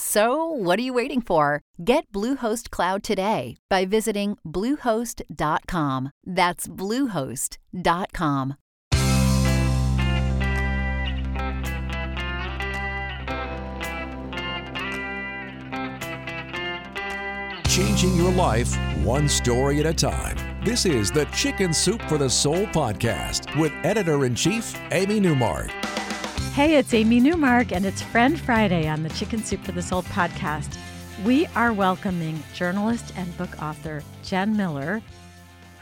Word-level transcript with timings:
So, 0.00 0.44
what 0.44 0.78
are 0.78 0.82
you 0.82 0.92
waiting 0.92 1.20
for? 1.20 1.60
Get 1.84 2.06
Bluehost 2.12 2.70
Cloud 2.70 3.02
today 3.02 3.56
by 3.68 3.84
visiting 3.84 4.38
Bluehost.com. 4.46 6.10
That's 6.24 6.68
Bluehost.com. 6.68 8.54
Changing 17.66 18.14
your 18.14 18.30
life 18.30 18.72
one 19.02 19.28
story 19.28 19.80
at 19.80 19.86
a 19.86 19.92
time. 19.92 20.36
This 20.64 20.86
is 20.86 21.10
the 21.10 21.24
Chicken 21.34 21.72
Soup 21.72 22.00
for 22.02 22.18
the 22.18 22.30
Soul 22.30 22.66
podcast 22.66 23.58
with 23.58 23.72
editor 23.82 24.26
in 24.26 24.36
chief, 24.36 24.80
Amy 24.92 25.18
Newmark. 25.18 25.72
Hey, 26.52 26.76
it's 26.76 26.92
Amy 26.92 27.20
Newmark, 27.20 27.70
and 27.70 27.86
it's 27.86 28.02
Friend 28.02 28.38
Friday 28.38 28.88
on 28.88 29.04
the 29.04 29.10
Chicken 29.10 29.44
Soup 29.44 29.62
for 29.64 29.70
the 29.70 29.80
Soul 29.80 30.02
podcast. 30.02 30.76
We 31.24 31.46
are 31.54 31.72
welcoming 31.72 32.42
journalist 32.52 33.12
and 33.16 33.36
book 33.36 33.62
author 33.62 34.02
Jen 34.24 34.56
Miller, 34.56 35.00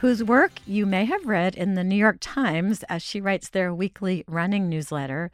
whose 0.00 0.22
work 0.22 0.52
you 0.66 0.84
may 0.84 1.06
have 1.06 1.24
read 1.24 1.54
in 1.54 1.74
the 1.74 1.84
New 1.84 1.96
York 1.96 2.18
Times 2.20 2.82
as 2.90 3.02
she 3.02 3.22
writes 3.22 3.48
their 3.48 3.72
weekly 3.72 4.22
running 4.28 4.68
newsletter. 4.68 5.30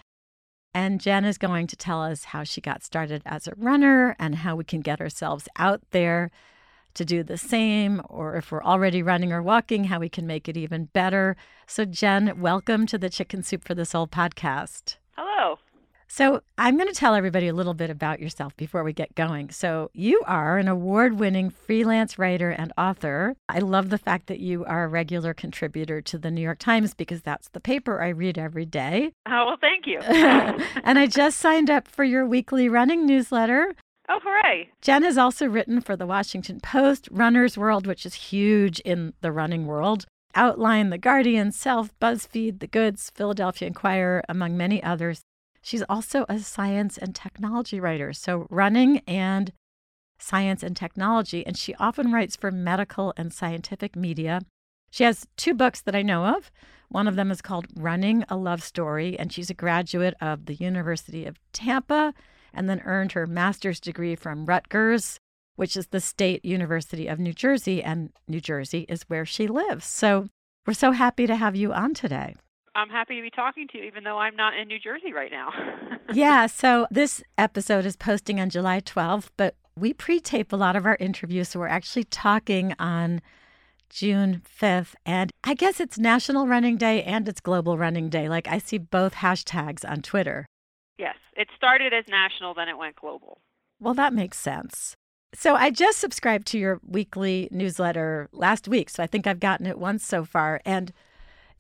And 0.73 1.01
Jen 1.01 1.25
is 1.25 1.39
going 1.39 1.67
to 1.67 1.77
tell 1.77 2.03
us 2.03 2.25
how 2.25 2.45
she 2.45 2.61
got 2.61 2.85
started 2.85 3.23
as 3.27 3.49
a 3.49 3.55
runner 3.57 4.15
and 4.21 4.37
how 4.37 4.55
we 4.55 4.63
can 4.63 4.81
get 4.81 5.01
ourselves 5.01 5.49
out 5.57 5.83
there 5.91 6.31
to 6.95 7.05
do 7.05 7.23
the 7.25 7.39
same, 7.39 8.01
or 8.09 8.37
if 8.37 8.53
we're 8.53 8.63
already 8.63 9.03
running 9.03 9.33
or 9.33 9.43
walking, 9.43 9.85
how 9.85 9.99
we 9.99 10.09
can 10.09 10.27
make 10.27 10.49
it 10.49 10.57
even 10.57 10.85
better. 10.87 11.37
So, 11.67 11.85
Jen, 11.85 12.41
welcome 12.41 12.87
to 12.87 12.99
the 12.99 13.11
Chicken 13.11 13.43
Soup 13.43 13.65
for 13.65 13.75
the 13.75 13.87
Soul 13.87 14.07
podcast. 14.07 14.97
Hello. 15.17 15.59
So, 16.09 16.43
I'm 16.59 16.77
going 16.77 16.89
to 16.89 16.95
tell 16.95 17.15
everybody 17.15 17.49
a 17.49 17.55
little 17.55 17.73
bit 17.73 17.89
about 17.89 18.21
yourself 18.21 18.55
before 18.57 18.85
we 18.85 18.93
get 18.93 19.15
going. 19.15 19.51
So, 19.51 19.91
you 19.95 20.23
are 20.27 20.59
an 20.59 20.69
award 20.69 21.19
winning 21.19 21.49
freelance 21.49 22.19
writer 22.19 22.51
and 22.51 22.73
author. 22.77 23.35
I 23.49 23.61
love 23.61 23.89
the 23.89 23.99
fact 23.99 24.27
that 24.27 24.39
you 24.39 24.65
are 24.67 24.85
a 24.85 24.89
regular 24.89 25.33
contributor 25.33 26.03
to 26.03 26.19
the 26.19 26.31
New 26.31 26.43
York 26.43 26.59
Times 26.59 26.93
because 26.93 27.23
that's 27.23 27.49
the 27.49 27.61
paper 27.61 28.03
I 28.03 28.09
read 28.09 28.37
every 28.37 28.67
day. 28.67 29.13
Oh, 29.27 29.47
well, 29.47 29.57
thank 29.59 29.87
you. 29.87 30.01
and 30.85 30.99
I 30.99 31.07
just 31.07 31.39
signed 31.39 31.71
up 31.71 31.89
for 31.89 32.05
your 32.05 32.27
weekly 32.27 32.69
running 32.69 33.07
newsletter. 33.07 33.75
Oh, 34.09 34.21
hooray. 34.23 34.71
Jen 34.83 35.05
has 35.05 35.17
also 35.17 35.47
written 35.47 35.81
for 35.81 35.97
the 35.97 36.07
Washington 36.07 36.61
Post, 36.61 37.09
Runner's 37.11 37.57
World, 37.57 37.87
which 37.87 38.05
is 38.05 38.15
huge 38.15 38.81
in 38.81 39.15
the 39.23 39.33
running 39.33 39.67
world, 39.67 40.05
Outline, 40.35 40.91
The 40.91 40.99
Guardian, 40.99 41.53
Self, 41.53 41.91
BuzzFeed, 42.01 42.61
The 42.61 42.67
Goods, 42.67 43.11
Philadelphia 43.15 43.69
Inquirer, 43.69 44.23
among 44.29 44.57
many 44.57 44.83
others. 44.83 45.23
She's 45.63 45.83
also 45.89 46.25
a 46.29 46.39
science 46.41 46.99
and 46.99 47.15
technology 47.15 47.79
writer, 47.79 48.13
so 48.13 48.47
running 48.51 48.99
and 49.07 49.53
science 50.19 50.63
and 50.63 50.77
technology, 50.77 51.47
and 51.47 51.57
she 51.57 51.75
often 51.77 52.13
writes 52.13 52.37
for 52.37 52.51
medical 52.51 53.13
and 53.17 53.33
scientific 53.33 53.95
media. 53.95 54.41
She 54.91 55.05
has 55.05 55.27
two 55.37 55.55
books 55.55 55.81
that 55.81 55.97
I 55.97 56.03
know 56.03 56.27
of. 56.27 56.51
One 56.89 57.09
of 57.09 57.17
them 57.17 57.31
is 57.31 57.41
called 57.41 57.67
Running 57.75 58.25
a 58.29 58.37
Love 58.37 58.63
Story, 58.63 59.19
and 59.19 59.33
she's 59.33 59.51
a 59.51 59.55
graduate 59.55 60.15
of 60.21 60.47
the 60.47 60.55
University 60.55 61.25
of 61.25 61.39
Tampa 61.53 62.13
and 62.53 62.69
then 62.69 62.83
earned 62.85 63.13
her 63.13 63.27
master's 63.27 63.81
degree 63.81 64.15
from 64.15 64.47
Rutgers, 64.47 65.19
which 65.57 65.77
is 65.77 65.89
the 65.89 66.01
state 66.01 66.45
university 66.45 67.07
of 67.07 67.19
New 67.19 67.33
Jersey, 67.33 67.83
and 67.83 68.11
New 68.29 68.41
Jersey 68.41 68.87
is 68.89 69.03
where 69.03 69.27
she 69.27 69.47
lives. 69.47 69.85
So 69.85 70.29
we're 70.67 70.73
so 70.75 70.93
happy 70.93 71.27
to 71.27 71.37
have 71.37 71.57
you 71.57 71.73
on 71.73 71.95
today. 71.95 72.35
I'm 72.75 72.89
happy 72.89 73.17
to 73.17 73.23
be 73.23 73.31
talking 73.31 73.69
to 73.69 73.79
you, 73.79 73.85
even 73.85 74.05
though 74.05 74.19
I'm 74.19 74.37
not 74.37 74.57
in 74.57 74.69
New 74.69 74.79
Jersey 74.79 75.13
right 75.13 75.31
now. 75.31 75.51
yeah, 76.15 76.47
so 76.47 76.87
this 76.91 77.23
episode 77.37 77.85
is 77.85 77.97
posting 77.97 78.41
on 78.41 78.49
July 78.49 78.81
12th, 78.81 79.29
but 79.37 79.57
we 79.77 79.93
pre 79.93 80.21
tape 80.21 80.53
a 80.53 80.57
lot 80.57 80.77
of 80.77 80.87
our 80.87 80.97
interviews. 80.99 81.51
So 81.51 81.61
we're 81.61 81.67
actually 81.67 82.05
talking 82.05 82.75
on 82.79 83.21
June 83.91 84.43
5th. 84.61 84.95
And 85.05 85.31
I 85.45 85.55
guess 85.55 85.79
it's 85.79 85.99
National 85.99 86.47
Running 86.49 86.77
Day 86.77 87.03
and 87.03 87.29
it's 87.29 87.41
Global 87.41 87.77
Running 87.77 88.09
Day. 88.09 88.29
Like 88.29 88.49
I 88.49 88.59
see 88.59 88.79
both 88.79 89.15
hashtags 89.15 89.89
on 89.89 90.01
Twitter. 90.01 90.47
Yes, 90.99 91.17
it 91.37 91.49
started 91.57 91.93
as 91.93 92.05
national, 92.09 92.55
then 92.55 92.69
it 92.69 92.79
went 92.79 92.97
global. 92.97 93.41
Well, 93.81 93.95
that 93.95 94.15
makes 94.15 94.39
sense. 94.39 94.97
So 95.35 95.55
I 95.55 95.71
just 95.71 95.99
subscribed 95.99 96.47
to 96.49 96.59
your 96.59 96.81
weekly 96.87 97.49
newsletter 97.51 98.29
last 98.33 98.69
week. 98.69 98.91
So 98.91 99.03
I 99.03 99.07
think 99.07 99.27
I've 99.27 99.41
gotten 99.41 99.67
it 99.67 99.79
once 99.79 100.05
so 100.05 100.25
far. 100.25 100.61
And 100.65 100.93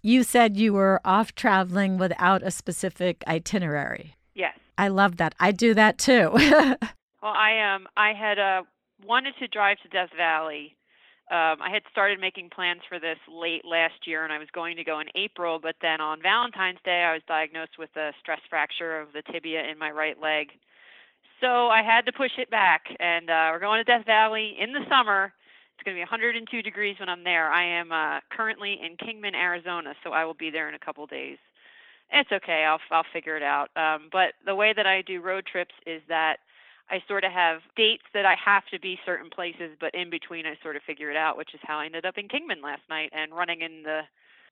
you 0.02 0.22
said 0.22 0.56
you 0.56 0.72
were 0.72 1.00
off 1.04 1.34
traveling 1.34 1.96
without 1.96 2.42
a 2.42 2.50
specific 2.50 3.24
itinerary. 3.26 4.16
Yes. 4.34 4.58
I 4.76 4.88
love 4.88 5.16
that. 5.18 5.34
I 5.40 5.52
do 5.52 5.74
that 5.74 5.98
too. 5.98 6.30
well, 6.34 6.76
I 7.22 7.74
um 7.74 7.86
I 7.96 8.12
had 8.12 8.38
uh 8.38 8.62
wanted 9.06 9.34
to 9.38 9.48
drive 9.48 9.78
to 9.82 9.88
Death 9.88 10.10
Valley 10.16 10.76
um, 11.32 11.62
I 11.62 11.70
had 11.72 11.82
started 11.90 12.20
making 12.20 12.50
plans 12.50 12.82
for 12.86 13.00
this 13.00 13.16
late 13.26 13.64
last 13.64 14.06
year, 14.06 14.22
and 14.22 14.30
I 14.30 14.38
was 14.38 14.48
going 14.52 14.76
to 14.76 14.84
go 14.84 15.00
in 15.00 15.06
April. 15.14 15.58
But 15.58 15.76
then 15.80 15.98
on 15.98 16.20
Valentine's 16.20 16.80
Day, 16.84 17.08
I 17.08 17.14
was 17.14 17.22
diagnosed 17.26 17.78
with 17.78 17.88
a 17.96 18.12
stress 18.20 18.40
fracture 18.50 19.00
of 19.00 19.14
the 19.14 19.22
tibia 19.32 19.64
in 19.64 19.78
my 19.78 19.90
right 19.90 20.20
leg, 20.20 20.48
so 21.42 21.68
I 21.68 21.82
had 21.82 22.06
to 22.06 22.12
push 22.12 22.30
it 22.38 22.50
back. 22.50 22.84
And 22.98 23.28
uh, 23.28 23.50
we're 23.52 23.60
going 23.60 23.84
to 23.84 23.84
Death 23.84 24.06
Valley 24.06 24.56
in 24.58 24.72
the 24.72 24.86
summer. 24.88 25.34
It's 25.74 25.84
going 25.84 25.96
to 25.96 25.98
be 25.98 26.06
102 26.08 26.62
degrees 26.62 26.96
when 27.00 27.08
I'm 27.08 27.24
there. 27.24 27.50
I 27.50 27.64
am 27.64 27.90
uh, 27.90 28.20
currently 28.30 28.78
in 28.80 28.96
Kingman, 28.96 29.34
Arizona, 29.34 29.94
so 30.04 30.12
I 30.12 30.24
will 30.24 30.38
be 30.38 30.50
there 30.50 30.68
in 30.68 30.74
a 30.74 30.78
couple 30.78 31.04
days. 31.06 31.38
It's 32.12 32.30
okay. 32.30 32.64
I'll 32.68 32.78
I'll 32.90 33.08
figure 33.12 33.36
it 33.36 33.42
out. 33.42 33.70
Um, 33.74 34.08
but 34.12 34.34
the 34.46 34.54
way 34.54 34.72
that 34.76 34.86
I 34.86 35.02
do 35.02 35.20
road 35.20 35.44
trips 35.50 35.74
is 35.86 36.02
that 36.08 36.36
I 36.90 37.02
sort 37.08 37.24
of 37.24 37.32
have 37.32 37.60
dates 37.74 38.04
that 38.12 38.26
I 38.26 38.36
have 38.44 38.64
to 38.70 38.78
be 38.78 38.98
certain 39.06 39.30
places, 39.30 39.70
but 39.80 39.94
in 39.94 40.10
between 40.10 40.44
I 40.46 40.54
sort 40.62 40.76
of 40.76 40.82
figure 40.82 41.10
it 41.10 41.16
out, 41.16 41.38
which 41.38 41.54
is 41.54 41.60
how 41.62 41.78
I 41.78 41.86
ended 41.86 42.04
up 42.04 42.18
in 42.18 42.28
Kingman 42.28 42.60
last 42.62 42.82
night 42.90 43.10
and 43.12 43.32
running 43.32 43.62
in 43.62 43.82
the 43.82 44.02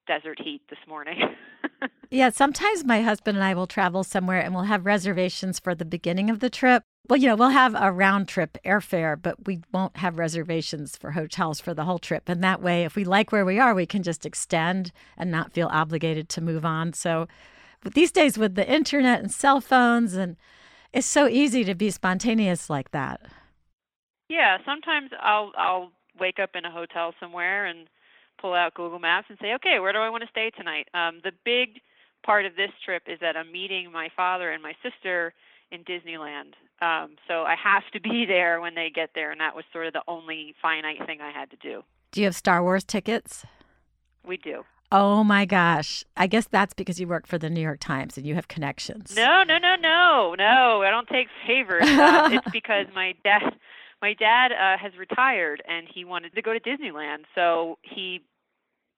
desert 0.06 0.40
heat 0.40 0.62
this 0.70 0.78
morning. 0.88 1.18
yeah, 2.10 2.30
sometimes 2.30 2.84
my 2.84 3.02
husband 3.02 3.36
and 3.36 3.44
I 3.44 3.54
will 3.54 3.66
travel 3.66 4.04
somewhere 4.04 4.40
and 4.40 4.54
we'll 4.54 4.64
have 4.64 4.86
reservations 4.86 5.58
for 5.58 5.74
the 5.74 5.84
beginning 5.84 6.30
of 6.30 6.40
the 6.40 6.50
trip. 6.50 6.82
Well, 7.08 7.18
you 7.18 7.26
know, 7.26 7.36
we'll 7.36 7.50
have 7.50 7.74
a 7.74 7.90
round 7.90 8.28
trip 8.28 8.58
airfare, 8.64 9.20
but 9.20 9.46
we 9.46 9.62
won't 9.72 9.96
have 9.96 10.18
reservations 10.18 10.96
for 10.96 11.12
hotels 11.12 11.60
for 11.60 11.74
the 11.74 11.84
whole 11.84 11.98
trip. 11.98 12.28
And 12.28 12.42
that 12.44 12.62
way, 12.62 12.84
if 12.84 12.94
we 12.94 13.04
like 13.04 13.32
where 13.32 13.44
we 13.44 13.58
are, 13.58 13.74
we 13.74 13.86
can 13.86 14.02
just 14.02 14.24
extend 14.24 14.92
and 15.16 15.30
not 15.30 15.52
feel 15.52 15.68
obligated 15.68 16.28
to 16.30 16.40
move 16.40 16.64
on. 16.64 16.92
So 16.92 17.26
these 17.94 18.12
days, 18.12 18.36
with 18.36 18.54
the 18.54 18.70
internet 18.70 19.20
and 19.20 19.32
cell 19.32 19.60
phones 19.60 20.14
and 20.14 20.36
it's 20.92 21.06
so 21.06 21.28
easy 21.28 21.64
to 21.64 21.74
be 21.74 21.90
spontaneous 21.90 22.68
like 22.68 22.90
that. 22.90 23.20
Yeah, 24.28 24.58
sometimes 24.64 25.10
I'll 25.20 25.52
I'll 25.56 25.92
wake 26.18 26.38
up 26.38 26.50
in 26.54 26.64
a 26.64 26.70
hotel 26.70 27.14
somewhere 27.20 27.66
and 27.66 27.88
pull 28.40 28.54
out 28.54 28.74
Google 28.74 28.98
Maps 28.98 29.26
and 29.28 29.38
say, 29.40 29.54
okay, 29.54 29.78
where 29.80 29.92
do 29.92 29.98
I 29.98 30.10
want 30.10 30.22
to 30.22 30.30
stay 30.30 30.50
tonight? 30.50 30.88
Um, 30.94 31.20
the 31.22 31.32
big 31.44 31.80
part 32.24 32.46
of 32.46 32.56
this 32.56 32.70
trip 32.84 33.04
is 33.06 33.18
that 33.20 33.36
I'm 33.36 33.52
meeting 33.52 33.90
my 33.92 34.08
father 34.16 34.50
and 34.50 34.62
my 34.62 34.74
sister 34.82 35.32
in 35.70 35.84
Disneyland. 35.84 36.54
Um, 36.82 37.16
so 37.28 37.42
I 37.42 37.54
have 37.62 37.84
to 37.92 38.00
be 38.00 38.24
there 38.28 38.60
when 38.60 38.74
they 38.74 38.90
get 38.94 39.10
there, 39.14 39.30
and 39.30 39.40
that 39.40 39.54
was 39.54 39.64
sort 39.72 39.86
of 39.86 39.92
the 39.92 40.02
only 40.08 40.54
finite 40.60 41.04
thing 41.06 41.20
I 41.20 41.30
had 41.30 41.50
to 41.50 41.56
do. 41.56 41.82
Do 42.12 42.20
you 42.20 42.26
have 42.26 42.36
Star 42.36 42.62
Wars 42.62 42.84
tickets? 42.84 43.44
We 44.26 44.36
do. 44.36 44.64
Oh 44.92 45.22
my 45.22 45.44
gosh. 45.44 46.04
I 46.16 46.26
guess 46.26 46.48
that's 46.50 46.74
because 46.74 46.98
you 46.98 47.06
work 47.06 47.28
for 47.28 47.38
the 47.38 47.48
New 47.48 47.60
York 47.60 47.78
Times 47.78 48.18
and 48.18 48.26
you 48.26 48.34
have 48.34 48.48
connections. 48.48 49.14
No, 49.14 49.44
no, 49.44 49.56
no, 49.58 49.76
no. 49.76 50.34
No, 50.36 50.82
I 50.82 50.90
don't 50.90 51.08
take 51.08 51.28
favors. 51.46 51.88
Uh, 51.88 52.30
it's 52.32 52.50
because 52.50 52.86
my 52.92 53.14
dad 53.22 53.54
my 54.02 54.14
dad 54.14 54.50
uh, 54.52 54.78
has 54.78 54.96
retired 54.98 55.62
and 55.68 55.86
he 55.92 56.04
wanted 56.04 56.34
to 56.34 56.42
go 56.42 56.52
to 56.52 56.60
Disneyland. 56.60 57.24
So 57.34 57.78
he 57.82 58.22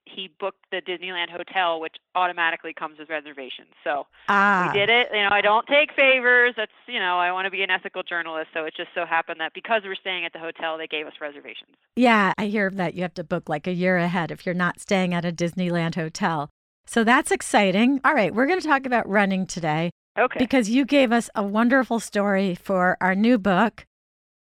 he 0.04 0.28
booked 0.40 0.64
the 0.70 0.80
Disneyland 0.82 1.30
hotel, 1.30 1.80
which 1.80 1.96
automatically 2.14 2.72
comes 2.72 2.98
with 2.98 3.08
reservations. 3.08 3.68
So 3.84 4.06
Ah. 4.28 4.70
we 4.72 4.78
did 4.78 4.88
it. 4.90 5.08
You 5.12 5.22
know, 5.22 5.28
I 5.30 5.40
don't 5.40 5.66
take 5.66 5.92
favors. 5.94 6.54
That's 6.56 6.72
you 6.86 6.98
know, 6.98 7.18
I 7.18 7.32
want 7.32 7.46
to 7.46 7.50
be 7.50 7.62
an 7.62 7.70
ethical 7.70 8.02
journalist. 8.02 8.48
So 8.52 8.64
it 8.64 8.74
just 8.76 8.90
so 8.94 9.06
happened 9.06 9.40
that 9.40 9.52
because 9.54 9.82
we're 9.84 9.94
staying 9.94 10.24
at 10.24 10.32
the 10.32 10.38
hotel, 10.38 10.76
they 10.76 10.86
gave 10.86 11.06
us 11.06 11.14
reservations. 11.20 11.70
Yeah, 11.96 12.32
I 12.36 12.46
hear 12.46 12.70
that 12.70 12.94
you 12.94 13.02
have 13.02 13.14
to 13.14 13.24
book 13.24 13.48
like 13.48 13.66
a 13.66 13.72
year 13.72 13.96
ahead 13.96 14.30
if 14.30 14.44
you're 14.44 14.54
not 14.54 14.80
staying 14.80 15.14
at 15.14 15.24
a 15.24 15.32
Disneyland 15.32 15.94
hotel. 15.94 16.50
So 16.86 17.04
that's 17.04 17.30
exciting. 17.30 18.00
All 18.04 18.14
right, 18.14 18.34
we're 18.34 18.46
going 18.46 18.60
to 18.60 18.66
talk 18.66 18.86
about 18.86 19.08
running 19.08 19.46
today 19.46 19.90
Okay. 20.18 20.38
because 20.38 20.68
you 20.68 20.84
gave 20.84 21.12
us 21.12 21.30
a 21.36 21.42
wonderful 21.44 22.00
story 22.00 22.54
for 22.56 22.96
our 23.00 23.14
new 23.14 23.38
book, 23.38 23.86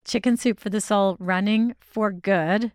Chicken 0.06 0.38
Soup 0.38 0.60
for 0.60 0.70
the 0.70 0.80
Soul 0.80 1.18
Running 1.20 1.74
for 1.80 2.12
Good, 2.12 2.72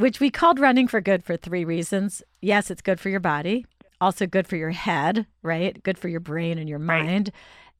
which 0.00 0.18
we 0.20 0.30
called 0.30 0.58
Running 0.58 0.88
for 0.88 1.00
Good 1.00 1.22
for 1.24 1.36
three 1.36 1.64
reasons. 1.64 2.22
Yes, 2.40 2.70
it's 2.70 2.82
good 2.82 2.98
for 3.00 3.08
your 3.10 3.20
body, 3.20 3.66
also 4.00 4.26
good 4.26 4.46
for 4.46 4.56
your 4.56 4.70
head, 4.70 5.26
right? 5.42 5.80
Good 5.82 5.98
for 5.98 6.08
your 6.08 6.20
brain 6.20 6.58
and 6.58 6.68
your 6.68 6.78
Right. 6.78 7.04
mind. 7.04 7.30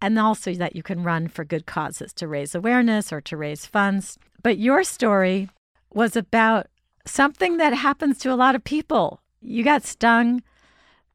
And 0.02 0.19
also 0.19 0.52
that 0.55 0.75
you 0.76 0.82
can 0.82 1.02
run 1.02 1.28
for 1.28 1.44
good 1.44 1.67
causes 1.67 2.12
to 2.14 2.26
raise 2.28 2.55
awareness 2.55 3.12
or 3.12 3.20
to 3.22 3.37
raise 3.37 3.67
funds. 3.67 4.19
But 4.43 4.58
your 4.58 4.82
story 4.84 5.49
was 5.93 6.17
about 6.17 6.67
something 7.06 7.56
that 7.58 7.72
happens 7.75 8.19
to 8.19 8.32
a 8.32 8.37
lot 8.37 8.55
of 8.55 8.64
people. 8.64 9.20
You 9.43 9.62
got 9.64 9.82
stung 9.82 10.43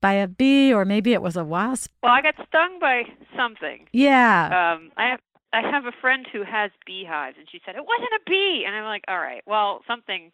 by 0.01 0.13
a 0.13 0.27
bee, 0.27 0.71
or 0.73 0.85
maybe 0.85 1.13
it 1.13 1.21
was 1.21 1.35
a 1.35 1.43
wasp. 1.43 1.91
well, 2.03 2.11
I 2.13 2.21
got 2.21 2.35
stung 2.47 2.77
by 2.79 3.03
something. 3.35 3.87
Yeah. 3.91 4.75
Um, 4.75 4.91
I 4.97 5.09
have 5.09 5.19
I 5.53 5.61
have 5.61 5.85
a 5.85 5.91
friend 6.01 6.27
who 6.31 6.43
has 6.43 6.69
beehives, 6.85 7.37
and 7.39 7.47
she 7.49 7.61
said 7.65 7.75
it 7.75 7.85
wasn't 7.85 8.11
a 8.21 8.29
bee, 8.29 8.65
and 8.67 8.75
I'm 8.75 8.83
like, 8.83 9.03
all 9.07 9.17
right, 9.17 9.41
well, 9.47 9.81
something 9.87 10.31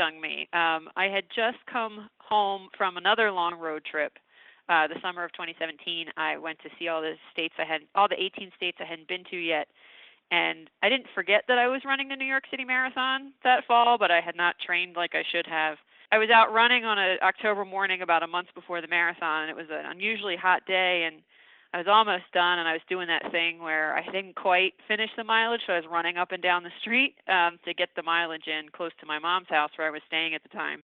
stung 0.00 0.20
me. 0.20 0.48
Um, 0.52 0.88
I 0.96 1.06
had 1.12 1.24
just 1.34 1.58
come 1.70 2.08
home 2.18 2.68
from 2.76 2.96
another 2.96 3.30
long 3.30 3.58
road 3.58 3.82
trip. 3.84 4.12
Uh, 4.68 4.86
the 4.86 4.94
summer 5.02 5.24
of 5.24 5.32
2017, 5.32 6.06
I 6.16 6.38
went 6.38 6.58
to 6.60 6.70
see 6.78 6.88
all 6.88 7.02
the 7.02 7.14
states 7.32 7.54
I 7.58 7.64
had, 7.64 7.82
all 7.94 8.08
the 8.08 8.20
18 8.20 8.52
states 8.56 8.78
I 8.80 8.84
hadn't 8.84 9.08
been 9.08 9.24
to 9.30 9.36
yet, 9.36 9.66
and 10.30 10.70
I 10.80 10.88
didn't 10.88 11.08
forget 11.12 11.42
that 11.48 11.58
I 11.58 11.66
was 11.66 11.82
running 11.84 12.08
the 12.08 12.14
New 12.14 12.24
York 12.24 12.44
City 12.50 12.64
Marathon 12.64 13.32
that 13.42 13.66
fall, 13.66 13.98
but 13.98 14.12
I 14.12 14.20
had 14.20 14.36
not 14.36 14.54
trained 14.64 14.94
like 14.94 15.14
I 15.14 15.24
should 15.32 15.46
have. 15.46 15.76
I 16.12 16.18
was 16.18 16.30
out 16.30 16.52
running 16.52 16.84
on 16.84 16.98
a 16.98 17.16
October 17.20 17.64
morning 17.64 18.02
about 18.02 18.22
a 18.22 18.28
month 18.28 18.48
before 18.54 18.80
the 18.80 18.88
marathon, 18.88 19.42
and 19.42 19.50
it 19.50 19.56
was 19.56 19.66
an 19.70 19.90
unusually 19.90 20.36
hot 20.36 20.64
day, 20.66 21.02
and 21.04 21.22
I 21.72 21.78
was 21.78 21.86
almost 21.86 22.24
done, 22.32 22.58
and 22.58 22.66
I 22.66 22.72
was 22.72 22.82
doing 22.88 23.06
that 23.06 23.30
thing 23.30 23.60
where 23.62 23.94
I 23.94 24.04
didn't 24.10 24.34
quite 24.34 24.74
finish 24.88 25.10
the 25.16 25.22
mileage, 25.22 25.60
so 25.66 25.72
I 25.72 25.76
was 25.76 25.86
running 25.90 26.16
up 26.16 26.32
and 26.32 26.42
down 26.42 26.64
the 26.64 26.70
street 26.80 27.14
um, 27.28 27.58
to 27.64 27.74
get 27.74 27.90
the 27.94 28.02
mileage 28.02 28.48
in 28.48 28.70
close 28.70 28.90
to 29.00 29.06
my 29.06 29.20
mom's 29.20 29.48
house 29.48 29.70
where 29.76 29.86
I 29.86 29.92
was 29.92 30.02
staying 30.06 30.34
at 30.34 30.42
the 30.42 30.48
time. 30.48 30.82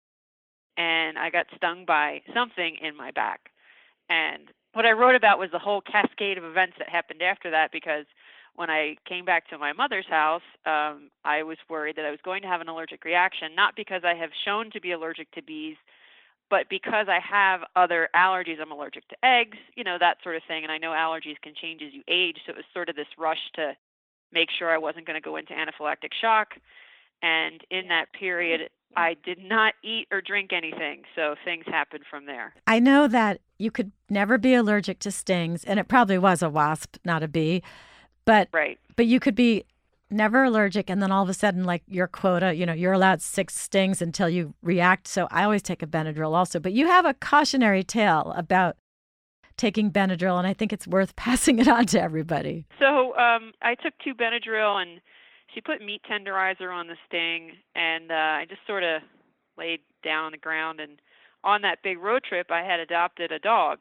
And 0.76 1.18
I 1.18 1.30
got 1.30 1.46
stung 1.54 1.84
by 1.84 2.22
something 2.34 2.76
in 2.82 2.96
my 2.96 3.12
back. 3.12 3.50
And 4.08 4.48
what 4.72 4.86
I 4.86 4.92
wrote 4.92 5.14
about 5.14 5.38
was 5.38 5.50
the 5.52 5.58
whole 5.58 5.82
cascade 5.82 6.38
of 6.38 6.44
events 6.44 6.74
that 6.78 6.88
happened 6.88 7.22
after 7.22 7.50
that 7.50 7.70
because 7.70 8.06
when 8.56 8.68
I 8.70 8.96
came 9.08 9.24
back 9.24 9.48
to 9.48 9.58
my 9.58 9.72
mother's 9.72 10.08
house, 10.08 10.42
um, 10.66 11.10
I 11.24 11.42
was 11.42 11.58
worried 11.68 11.96
that 11.96 12.04
I 12.04 12.10
was 12.10 12.20
going 12.24 12.42
to 12.42 12.48
have 12.48 12.60
an 12.60 12.68
allergic 12.68 13.04
reaction, 13.04 13.54
not 13.54 13.76
because 13.76 14.02
I 14.04 14.14
have 14.14 14.30
shown 14.44 14.70
to 14.72 14.80
be 14.80 14.92
allergic 14.92 15.30
to 15.32 15.42
bees, 15.42 15.76
but 16.50 16.68
because 16.68 17.06
I 17.08 17.18
have 17.20 17.60
other 17.76 18.08
allergies, 18.14 18.60
I'm 18.60 18.72
allergic 18.72 19.08
to 19.08 19.16
eggs, 19.24 19.58
you 19.74 19.84
know, 19.84 19.96
that 19.98 20.18
sort 20.22 20.36
of 20.36 20.42
thing. 20.46 20.62
And 20.64 20.72
I 20.72 20.78
know 20.78 20.90
allergies 20.90 21.40
can 21.42 21.54
change 21.54 21.82
as 21.82 21.92
you 21.92 22.02
age. 22.08 22.38
So 22.44 22.52
it 22.52 22.56
was 22.56 22.64
sort 22.74 22.88
of 22.88 22.96
this 22.96 23.06
rush 23.18 23.50
to 23.54 23.72
make 24.32 24.48
sure 24.58 24.70
I 24.70 24.78
wasn't 24.78 25.06
going 25.06 25.20
to 25.20 25.24
go 25.24 25.36
into 25.36 25.52
anaphylactic 25.52 26.12
shock. 26.20 26.54
And 27.22 27.62
in 27.70 27.88
that 27.88 28.06
period, 28.12 28.68
I 28.96 29.16
did 29.24 29.38
not 29.38 29.74
eat 29.82 30.08
or 30.10 30.20
drink 30.20 30.52
anything. 30.52 31.02
So 31.14 31.36
things 31.44 31.64
happened 31.66 32.04
from 32.10 32.26
there. 32.26 32.54
I 32.66 32.80
know 32.80 33.08
that 33.08 33.40
you 33.58 33.70
could 33.70 33.92
never 34.10 34.38
be 34.38 34.54
allergic 34.54 34.98
to 35.00 35.10
stings, 35.10 35.64
and 35.64 35.78
it 35.78 35.88
probably 35.88 36.18
was 36.18 36.42
a 36.42 36.50
wasp, 36.50 36.96
not 37.04 37.22
a 37.22 37.28
bee, 37.28 37.62
but 38.24 38.48
Right. 38.52 38.78
but 38.96 39.06
you 39.06 39.20
could 39.20 39.34
be 39.34 39.64
never 40.12 40.44
allergic, 40.44 40.90
and 40.90 41.02
then 41.02 41.10
all 41.10 41.22
of 41.22 41.28
a 41.28 41.34
sudden, 41.34 41.64
like 41.64 41.82
your 41.86 42.06
quota, 42.06 42.54
you 42.54 42.66
know, 42.66 42.72
you're 42.72 42.92
allowed 42.92 43.22
six 43.22 43.56
stings 43.58 44.02
until 44.02 44.28
you 44.28 44.54
react. 44.62 45.08
So 45.08 45.28
I 45.30 45.44
always 45.44 45.62
take 45.62 45.82
a 45.82 45.86
Benadryl 45.86 46.34
also, 46.34 46.60
but 46.60 46.72
you 46.72 46.86
have 46.86 47.04
a 47.04 47.14
cautionary 47.14 47.82
tale 47.82 48.32
about 48.36 48.76
taking 49.56 49.90
Benadryl, 49.90 50.38
and 50.38 50.46
I 50.46 50.52
think 50.52 50.72
it's 50.72 50.86
worth 50.86 51.16
passing 51.16 51.58
it 51.58 51.68
on 51.68 51.86
to 51.86 52.00
everybody. 52.00 52.66
So 52.78 53.16
um, 53.16 53.52
I 53.62 53.74
took 53.74 53.94
two 54.04 54.14
Benadryl 54.14 54.80
and 54.80 55.00
she 55.54 55.60
put 55.60 55.82
meat 55.82 56.02
tenderizer 56.10 56.72
on 56.72 56.86
the 56.86 56.96
sting, 57.06 57.52
and 57.74 58.10
uh, 58.10 58.14
I 58.14 58.46
just 58.48 58.62
sort 58.66 58.82
of 58.82 59.02
laid 59.58 59.80
down 60.02 60.24
on 60.24 60.32
the 60.32 60.38
ground. 60.38 60.80
And 60.80 61.00
on 61.44 61.62
that 61.62 61.82
big 61.82 61.98
road 61.98 62.22
trip, 62.24 62.50
I 62.50 62.62
had 62.62 62.80
adopted 62.80 63.32
a 63.32 63.38
dog 63.38 63.80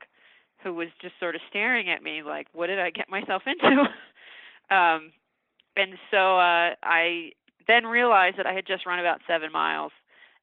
who 0.63 0.74
was 0.74 0.89
just 1.01 1.13
sort 1.19 1.36
of 1.36 1.42
staring 1.50 1.89
at 1.89 2.04
me 2.04 2.24
like, 2.24 2.48
"What 2.54 2.68
did 2.68 2.80
I 2.80 2.89
get 2.89 3.10
myself 3.10 3.44
into?" 3.45 3.86
um, 4.75 5.12
and 5.75 5.94
so 6.09 6.38
uh, 6.38 6.75
I 6.83 7.31
then 7.68 7.85
realized 7.85 8.38
that 8.38 8.47
I 8.47 8.53
had 8.53 8.65
just 8.68 8.85
run 8.85 9.00
about 9.00 9.21
seven 9.27 9.51
miles, 9.51 9.91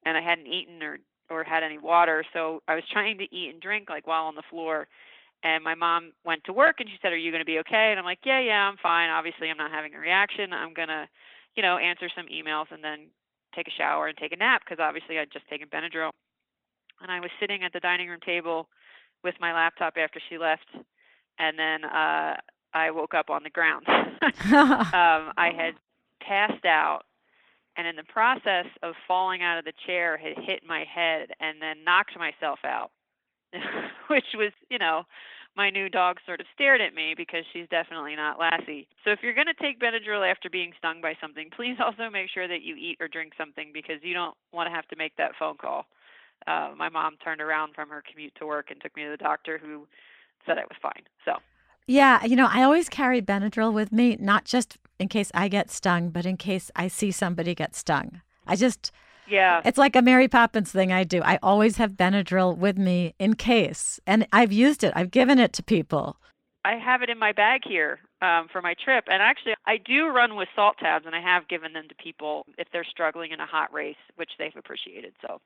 and 0.05 0.17
I 0.17 0.21
hadn't 0.21 0.47
eaten 0.47 0.81
or 0.81 0.99
or 1.29 1.43
had 1.43 1.63
any 1.63 1.77
water. 1.77 2.23
So 2.33 2.61
I 2.67 2.75
was 2.75 2.83
trying 2.91 3.17
to 3.19 3.35
eat 3.35 3.51
and 3.53 3.61
drink 3.61 3.89
like 3.89 4.07
while 4.07 4.25
on 4.25 4.35
the 4.35 4.43
floor. 4.49 4.87
And 5.43 5.63
my 5.63 5.75
mom 5.75 6.11
went 6.25 6.43
to 6.45 6.53
work 6.53 6.77
and 6.79 6.89
she 6.89 6.97
said 7.01 7.13
are 7.13 7.17
you 7.17 7.31
going 7.31 7.41
to 7.41 7.45
be 7.45 7.59
okay? 7.59 7.91
And 7.91 7.99
i'm 7.99 8.05
like 8.05 8.19
yeah 8.25 8.39
yeah 8.39 8.67
i'm 8.67 8.77
fine. 8.81 9.09
Obviously 9.09 9.49
i'm 9.49 9.57
not 9.57 9.71
having 9.71 9.93
a 9.95 9.99
reaction. 9.99 10.51
I'm 10.53 10.73
to 10.73 11.07
you 11.55 11.63
know 11.63 11.77
answer 11.77 12.09
some 12.15 12.25
emails 12.27 12.65
and 12.71 12.83
then 12.83 13.07
take 13.55 13.67
a 13.67 13.71
shower 13.77 14.07
and 14.07 14.17
take 14.17 14.31
a 14.31 14.35
nap 14.35 14.61
because 14.63 14.81
obviously 14.81 15.17
i'd 15.17 15.31
just 15.31 15.47
taken 15.47 15.67
benadryl. 15.69 16.11
And 17.01 17.11
i 17.11 17.19
was 17.19 17.29
sitting 17.39 17.63
at 17.63 17.73
the 17.73 17.79
dining 17.79 18.09
room 18.09 18.19
table 18.25 18.67
with 19.23 19.35
my 19.39 19.53
laptop 19.53 19.93
after 19.97 20.19
she 20.29 20.37
left. 20.37 20.67
And 21.37 21.57
then 21.57 21.85
uh 21.85 22.35
i 22.73 22.91
woke 22.91 23.13
up 23.13 23.29
on 23.29 23.43
the 23.43 23.49
ground 23.49 23.85
um 23.89 25.31
i 25.37 25.51
had 25.55 25.73
passed 26.21 26.65
out 26.65 27.01
and 27.77 27.87
in 27.87 27.95
the 27.95 28.03
process 28.03 28.65
of 28.83 28.93
falling 29.07 29.41
out 29.41 29.57
of 29.57 29.65
the 29.65 29.73
chair 29.85 30.17
had 30.17 30.37
hit 30.37 30.61
my 30.67 30.83
head 30.83 31.29
and 31.39 31.61
then 31.61 31.83
knocked 31.83 32.17
myself 32.17 32.59
out 32.65 32.91
which 34.07 34.25
was, 34.35 34.51
you 34.69 34.77
know, 34.77 35.03
my 35.55 35.69
new 35.69 35.89
dog 35.89 36.17
sort 36.25 36.39
of 36.39 36.45
stared 36.53 36.81
at 36.81 36.93
me 36.93 37.13
because 37.17 37.43
she's 37.51 37.67
definitely 37.69 38.15
not 38.15 38.39
Lassie. 38.39 38.87
So 39.03 39.11
if 39.11 39.19
you're 39.21 39.33
going 39.33 39.47
to 39.47 39.61
take 39.61 39.79
Benadryl 39.79 40.29
after 40.29 40.49
being 40.49 40.71
stung 40.77 41.01
by 41.01 41.15
something, 41.19 41.49
please 41.55 41.77
also 41.83 42.09
make 42.09 42.29
sure 42.29 42.47
that 42.47 42.61
you 42.61 42.75
eat 42.75 42.97
or 42.99 43.07
drink 43.07 43.33
something 43.37 43.71
because 43.73 43.97
you 44.01 44.13
don't 44.13 44.35
want 44.53 44.67
to 44.67 44.75
have 44.75 44.87
to 44.89 44.95
make 44.95 45.15
that 45.17 45.31
phone 45.37 45.57
call. 45.57 45.85
Uh, 46.47 46.71
my 46.77 46.87
mom 46.87 47.17
turned 47.23 47.41
around 47.41 47.73
from 47.75 47.89
her 47.89 48.03
commute 48.09 48.33
to 48.35 48.45
work 48.45 48.71
and 48.71 48.79
took 48.79 48.95
me 48.95 49.03
to 49.03 49.09
the 49.09 49.17
doctor 49.17 49.57
who 49.57 49.87
said 50.45 50.57
I 50.57 50.61
was 50.61 50.77
fine. 50.81 51.03
So 51.25 51.33
Yeah, 51.89 52.23
you 52.23 52.35
know, 52.35 52.47
I 52.47 52.61
always 52.61 52.87
carry 52.87 53.19
Benadryl 53.19 53.73
with 53.73 53.91
me, 53.91 54.15
not 54.19 54.45
just 54.45 54.77
in 54.99 55.07
case 55.07 55.31
I 55.33 55.47
get 55.47 55.71
stung, 55.71 56.11
but 56.11 56.23
in 56.23 56.37
case 56.37 56.69
I 56.75 56.87
see 56.87 57.09
somebody 57.09 57.55
get 57.55 57.75
stung. 57.75 58.21
I 58.45 58.55
just, 58.55 58.91
yeah, 59.27 59.63
it's 59.65 59.79
like 59.79 59.95
a 59.95 60.03
Mary 60.03 60.27
Poppins 60.27 60.71
thing 60.71 60.91
I 60.91 61.03
do. 61.03 61.23
I 61.23 61.39
always 61.41 61.77
have 61.77 61.93
Benadryl 61.93 62.55
with 62.55 62.77
me 62.77 63.15
in 63.17 63.33
case, 63.33 63.99
and 64.05 64.27
I've 64.31 64.51
used 64.51 64.83
it, 64.83 64.93
I've 64.95 65.09
given 65.09 65.39
it 65.39 65.51
to 65.53 65.63
people. 65.63 66.17
I 66.63 66.75
have 66.75 67.01
it 67.01 67.09
in 67.09 67.17
my 67.17 67.31
bag 67.31 67.61
here 67.67 67.97
um, 68.21 68.49
for 68.51 68.61
my 68.61 68.75
trip. 68.85 69.05
And 69.07 69.23
actually, 69.23 69.55
I 69.65 69.77
do 69.77 70.09
run 70.09 70.35
with 70.35 70.47
salt 70.55 70.75
tabs, 70.77 71.07
and 71.07 71.15
I 71.15 71.21
have 71.21 71.47
given 71.47 71.73
them 71.73 71.87
to 71.89 71.95
people 71.95 72.45
if 72.59 72.67
they're 72.71 72.85
struggling 72.87 73.31
in 73.31 73.39
a 73.39 73.47
hot 73.47 73.73
race, 73.73 73.97
which 74.15 74.29
they've 74.37 74.55
appreciated. 74.55 75.13
So 75.25 75.41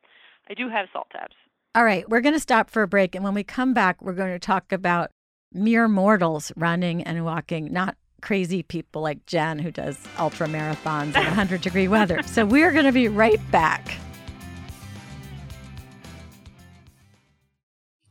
I 0.49 0.55
do 0.55 0.67
have 0.67 0.87
salt 0.91 1.07
tabs. 1.09 1.35
All 1.73 1.85
right, 1.85 2.07
we're 2.09 2.19
going 2.19 2.35
to 2.35 2.39
stop 2.41 2.69
for 2.69 2.81
a 2.81 2.87
break. 2.87 3.15
And 3.15 3.23
when 3.23 3.33
we 3.33 3.45
come 3.45 3.73
back, 3.73 4.01
we're 4.01 4.11
going 4.11 4.33
to 4.33 4.39
talk 4.39 4.73
about 4.73 5.12
mere 5.53 5.87
mortals 5.87 6.51
running 6.55 7.03
and 7.03 7.23
walking, 7.23 7.71
not 7.71 7.95
crazy 8.21 8.63
people 8.63 9.01
like 9.01 9.25
Jen 9.25 9.59
who 9.59 9.69
does 9.69 9.97
ultra 10.17 10.47
marathons 10.47 11.15
in 11.15 11.23
100 11.23 11.61
degree 11.61 11.87
weather. 11.87 12.23
So 12.23 12.45
we're 12.45 12.71
going 12.71 12.85
to 12.85 12.91
be 12.91 13.07
right 13.07 13.39
back. 13.51 13.97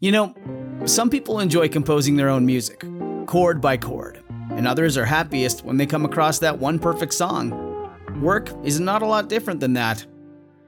You 0.00 0.10
know, 0.10 0.34
some 0.84 1.10
people 1.10 1.38
enjoy 1.38 1.68
composing 1.68 2.16
their 2.16 2.28
own 2.28 2.44
music, 2.44 2.84
chord 3.26 3.60
by 3.60 3.76
chord, 3.76 4.22
and 4.50 4.66
others 4.66 4.96
are 4.96 5.04
happiest 5.04 5.64
when 5.64 5.76
they 5.76 5.86
come 5.86 6.04
across 6.04 6.40
that 6.40 6.58
one 6.58 6.78
perfect 6.78 7.14
song. 7.14 7.52
Work 8.20 8.50
is 8.64 8.80
not 8.80 9.02
a 9.02 9.06
lot 9.06 9.28
different 9.28 9.60
than 9.60 9.74
that. 9.74 10.04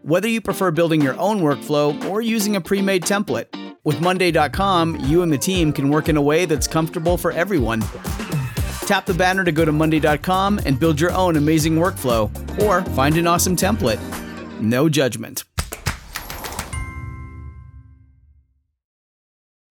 Whether 0.02 0.28
you 0.28 0.40
prefer 0.40 0.70
building 0.70 1.00
your 1.00 1.18
own 1.18 1.40
workflow 1.40 2.08
or 2.08 2.20
using 2.20 2.56
a 2.56 2.60
pre 2.60 2.80
made 2.80 3.02
template, 3.02 3.46
with 3.84 4.00
Monday.com, 4.00 4.96
you 5.04 5.22
and 5.22 5.32
the 5.32 5.38
team 5.38 5.72
can 5.72 5.88
work 5.88 6.08
in 6.08 6.16
a 6.16 6.22
way 6.22 6.46
that's 6.46 6.66
comfortable 6.66 7.16
for 7.16 7.30
everyone. 7.32 7.80
Tap 8.86 9.06
the 9.06 9.14
banner 9.14 9.44
to 9.44 9.52
go 9.52 9.64
to 9.64 9.72
Monday.com 9.72 10.60
and 10.66 10.78
build 10.80 11.00
your 11.00 11.12
own 11.12 11.36
amazing 11.36 11.76
workflow, 11.76 12.30
or 12.62 12.82
find 12.92 13.16
an 13.16 13.26
awesome 13.26 13.56
template. 13.56 14.00
No 14.60 14.88
judgment. 14.88 15.44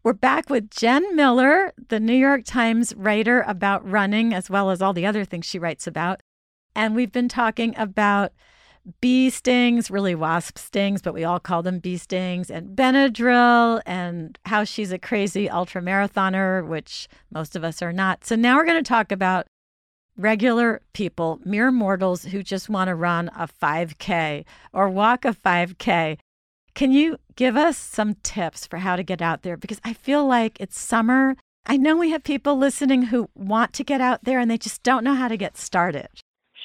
We're 0.03 0.13
back 0.13 0.49
with 0.49 0.69
Jen 0.69 1.15
Miller, 1.15 1.71
the 1.87 1.99
New 1.99 2.15
York 2.15 2.41
Times 2.43 2.93
writer 2.97 3.41
about 3.47 3.89
running, 3.89 4.33
as 4.33 4.49
well 4.49 4.69
as 4.69 4.81
all 4.81 4.91
the 4.91 5.05
other 5.05 5.23
things 5.23 5.45
she 5.45 5.57
writes 5.57 5.87
about. 5.87 6.21
And 6.75 6.93
we've 6.93 7.11
been 7.11 7.29
talking 7.29 7.73
about 7.77 8.33
bee 9.01 9.29
stings, 9.29 9.89
really 9.89 10.15
wasp 10.15 10.57
stings, 10.57 11.01
but 11.01 11.13
we 11.13 11.23
all 11.23 11.39
call 11.39 11.63
them 11.63 11.79
bee 11.79 11.97
stings, 11.97 12.51
and 12.51 12.75
Benadryl, 12.75 13.81
and 13.85 14.37
how 14.45 14.63
she's 14.63 14.91
a 14.91 14.99
crazy 14.99 15.49
ultra 15.49 15.81
marathoner, 15.81 16.65
which 16.67 17.07
most 17.31 17.55
of 17.55 17.63
us 17.63 17.81
are 17.81 17.93
not. 17.93 18.25
So 18.25 18.35
now 18.35 18.57
we're 18.57 18.65
going 18.65 18.83
to 18.83 18.87
talk 18.87 19.11
about 19.11 19.47
regular 20.17 20.81
people, 20.93 21.39
mere 21.43 21.71
mortals 21.71 22.25
who 22.25 22.43
just 22.43 22.69
want 22.69 22.89
to 22.89 22.95
run 22.95 23.29
a 23.29 23.47
5K 23.47 24.45
or 24.71 24.89
walk 24.89 25.25
a 25.25 25.33
5K. 25.33 26.17
Can 26.75 26.91
you 26.91 27.17
give 27.35 27.55
us 27.55 27.77
some 27.77 28.15
tips 28.23 28.67
for 28.67 28.77
how 28.77 28.95
to 28.95 29.03
get 29.03 29.21
out 29.21 29.43
there? 29.43 29.57
Because 29.57 29.79
I 29.83 29.93
feel 29.93 30.25
like 30.25 30.59
it's 30.59 30.79
summer. 30.79 31.35
I 31.65 31.77
know 31.77 31.95
we 31.95 32.11
have 32.11 32.23
people 32.23 32.57
listening 32.57 33.03
who 33.03 33.29
want 33.35 33.73
to 33.73 33.83
get 33.83 34.01
out 34.01 34.23
there 34.23 34.39
and 34.39 34.51
they 34.51 34.57
just 34.57 34.83
don't 34.83 35.03
know 35.03 35.13
how 35.15 35.27
to 35.27 35.37
get 35.37 35.57
started. 35.57 36.09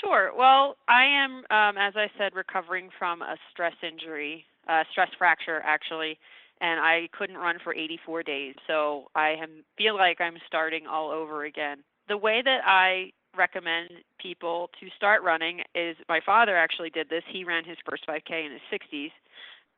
Sure. 0.08 0.32
Well, 0.36 0.76
I 0.88 1.04
am, 1.04 1.44
um, 1.50 1.76
as 1.76 1.92
I 1.96 2.08
said, 2.16 2.34
recovering 2.34 2.88
from 2.98 3.20
a 3.20 3.36
stress 3.50 3.74
injury, 3.82 4.46
uh, 4.66 4.84
stress 4.90 5.10
fracture, 5.18 5.60
actually, 5.64 6.18
and 6.60 6.80
I 6.80 7.08
couldn't 7.12 7.36
run 7.36 7.56
for 7.62 7.74
84 7.74 8.22
days. 8.22 8.54
So 8.66 9.08
I 9.14 9.30
am, 9.40 9.64
feel 9.76 9.96
like 9.96 10.20
I'm 10.20 10.38
starting 10.46 10.86
all 10.86 11.10
over 11.10 11.44
again. 11.44 11.78
The 12.08 12.16
way 12.16 12.40
that 12.42 12.60
I 12.64 13.12
recommend 13.36 13.90
people 14.18 14.70
to 14.80 14.86
start 14.96 15.22
running 15.22 15.60
is 15.74 15.96
my 16.08 16.20
father 16.24 16.56
actually 16.56 16.90
did 16.90 17.10
this. 17.10 17.22
He 17.30 17.44
ran 17.44 17.64
his 17.64 17.76
first 17.88 18.06
5K 18.06 18.46
in 18.46 18.52
his 18.52 18.62
60s. 18.72 19.12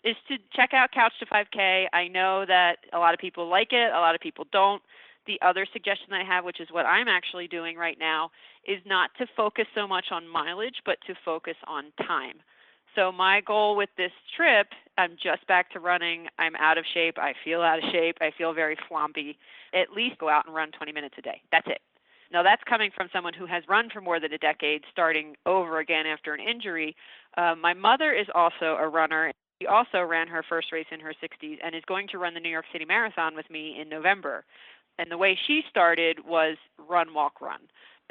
Is 0.02 0.16
to 0.28 0.36
check 0.54 0.72
out 0.72 0.92
Couch 0.92 1.12
to 1.20 1.26
5K. 1.26 1.86
I 1.92 2.08
know 2.08 2.46
that 2.46 2.76
a 2.92 2.98
lot 2.98 3.14
of 3.14 3.20
people 3.20 3.48
like 3.48 3.72
it, 3.72 3.92
a 3.92 3.98
lot 4.00 4.14
of 4.14 4.20
people 4.20 4.46
don't. 4.52 4.80
The 5.26 5.38
other 5.42 5.66
suggestion 5.72 6.12
I 6.12 6.24
have, 6.24 6.44
which 6.44 6.60
is 6.60 6.68
what 6.70 6.86
I'm 6.86 7.08
actually 7.08 7.48
doing 7.48 7.76
right 7.76 7.98
now, 7.98 8.30
is 8.66 8.80
not 8.86 9.10
to 9.18 9.26
focus 9.36 9.66
so 9.74 9.86
much 9.86 10.06
on 10.10 10.26
mileage, 10.26 10.82
but 10.84 10.98
to 11.06 11.14
focus 11.24 11.56
on 11.66 11.92
time. 12.06 12.42
So 12.96 13.12
my 13.12 13.40
goal 13.40 13.76
with 13.76 13.90
this 13.96 14.10
trip, 14.36 14.68
I'm 14.98 15.12
just 15.22 15.46
back 15.46 15.70
to 15.72 15.80
running. 15.80 16.26
I'm 16.38 16.56
out 16.56 16.78
of 16.78 16.84
shape. 16.92 17.18
I 17.18 17.34
feel 17.44 17.60
out 17.60 17.78
of 17.78 17.84
shape. 17.92 18.16
I 18.20 18.30
feel 18.36 18.52
very 18.52 18.76
flompy. 18.88 19.38
At 19.72 19.92
least 19.94 20.18
go 20.18 20.28
out 20.28 20.46
and 20.46 20.54
run 20.54 20.72
20 20.72 20.92
minutes 20.92 21.14
a 21.18 21.22
day. 21.22 21.42
That's 21.52 21.68
it. 21.68 21.80
Now, 22.32 22.42
that's 22.42 22.62
coming 22.68 22.90
from 22.94 23.08
someone 23.12 23.34
who 23.34 23.46
has 23.46 23.64
run 23.68 23.90
for 23.92 24.00
more 24.00 24.20
than 24.20 24.32
a 24.32 24.38
decade, 24.38 24.82
starting 24.92 25.36
over 25.46 25.80
again 25.80 26.06
after 26.06 26.32
an 26.32 26.40
injury. 26.40 26.94
Uh, 27.36 27.54
my 27.60 27.74
mother 27.74 28.12
is 28.12 28.26
also 28.34 28.76
a 28.78 28.88
runner. 28.88 29.32
She 29.60 29.66
also 29.66 30.00
ran 30.00 30.28
her 30.28 30.44
first 30.48 30.72
race 30.72 30.86
in 30.92 31.00
her 31.00 31.12
60s 31.22 31.58
and 31.62 31.74
is 31.74 31.82
going 31.86 32.06
to 32.08 32.18
run 32.18 32.34
the 32.34 32.40
New 32.40 32.50
York 32.50 32.66
City 32.72 32.84
Marathon 32.84 33.34
with 33.34 33.50
me 33.50 33.76
in 33.80 33.88
November. 33.88 34.44
And 35.00 35.10
the 35.10 35.16
way 35.16 35.38
she 35.46 35.62
started 35.70 36.18
was 36.26 36.58
run, 36.78 37.14
walk, 37.14 37.40
run. 37.40 37.60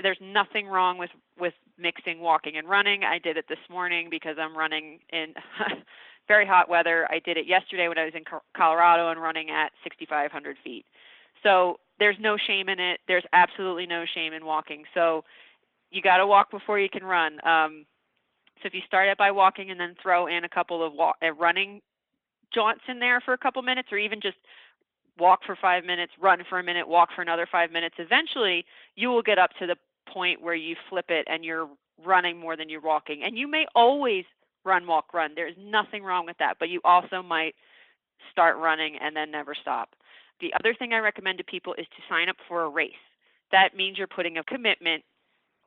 There's 0.02 0.18
nothing 0.20 0.66
wrong 0.66 0.98
with 0.98 1.12
with 1.38 1.54
mixing 1.78 2.20
walking 2.20 2.58
and 2.58 2.68
running. 2.68 3.04
I 3.04 3.20
did 3.20 3.38
it 3.38 3.46
this 3.48 3.60
morning 3.70 4.08
because 4.10 4.38
I'm 4.40 4.58
running 4.58 5.00
in 5.14 5.36
very 6.28 6.48
hot 6.48 6.68
weather. 6.68 7.08
I 7.12 7.20
did 7.20 7.38
it 7.38 7.46
yesterday 7.46 7.88
when 7.88 8.00
I 8.00 8.06
was 8.06 8.14
in 8.16 8.24
Colorado 8.58 9.12
and 9.12 9.22
running 9.22 9.52
at 9.52 9.72
6,500 9.84 10.58
feet. 10.64 10.86
So 11.44 11.80
there's 12.00 12.18
no 12.20 12.38
shame 12.38 12.70
in 12.70 12.80
it. 12.80 13.02
There's 13.08 13.24
absolutely 13.34 13.86
no 13.86 14.06
shame 14.16 14.34
in 14.34 14.46
walking. 14.46 14.84
So 14.94 15.24
you 15.92 16.02
got 16.02 16.18
to 16.18 16.28
walk 16.28 16.50
before 16.50 16.80
you 16.80 16.90
can 16.90 17.04
run. 17.04 17.34
Um, 17.46 17.86
so 18.62 18.68
if 18.68 18.74
you 18.74 18.82
start 18.88 19.10
out 19.10 19.18
by 19.18 19.32
walking 19.32 19.70
and 19.70 19.80
then 19.80 19.96
throw 20.02 20.28
in 20.28 20.44
a 20.44 20.50
couple 20.50 20.86
of 20.86 20.94
walk, 20.94 21.18
uh, 21.24 21.32
running 21.34 21.82
jaunts 22.54 22.82
in 22.88 23.00
there 23.00 23.22
for 23.22 23.34
a 23.34 23.38
couple 23.38 23.62
minutes, 23.62 23.90
or 23.92 23.98
even 23.98 24.20
just 24.22 24.38
walk 25.20 25.42
for 25.46 25.58
five 25.60 25.84
minutes, 25.84 26.14
run 26.20 26.44
for 26.50 26.60
a 26.60 26.64
minute, 26.64 26.88
walk 26.88 27.10
for 27.16 27.22
another 27.22 27.48
five 27.52 27.72
minutes, 27.72 27.96
eventually 27.98 28.66
you 28.96 29.10
will 29.10 29.22
get 29.22 29.38
up 29.38 29.52
to 29.60 29.68
the 29.68 29.76
point 30.12 30.42
where 30.42 30.56
you 30.56 30.76
flip 30.90 31.06
it 31.10 31.28
and 31.30 31.44
you're 31.44 31.68
running 32.06 32.40
more 32.40 32.56
than 32.56 32.70
you're 32.70 32.82
walking. 32.82 33.22
And 33.24 33.38
you 33.38 33.48
may 33.48 33.66
always 33.76 34.26
run, 34.66 34.88
walk, 34.88 35.14
run. 35.14 35.32
There's 35.36 35.56
nothing 35.58 36.04
wrong 36.04 36.26
with 36.26 36.38
that, 36.40 36.56
but 36.60 36.70
you 36.70 36.82
also 36.84 37.22
might 37.22 37.56
start 38.32 38.58
running 38.58 38.98
and 39.02 39.16
then 39.16 39.32
never 39.32 39.56
stop. 39.60 39.90
The 40.42 40.54
other 40.60 40.74
thing 40.74 40.94
I 40.94 41.00
recommend 41.00 41.38
to 41.40 41.44
people 41.44 41.74
is 41.74 41.86
to 41.88 42.02
sign 42.10 42.30
up 42.30 42.38
for 42.48 42.64
a 42.64 42.70
race. 42.70 42.92
That 43.52 43.76
means 43.76 43.98
you're 43.98 44.08
putting 44.08 44.38
a 44.38 44.44
commitment 44.44 45.04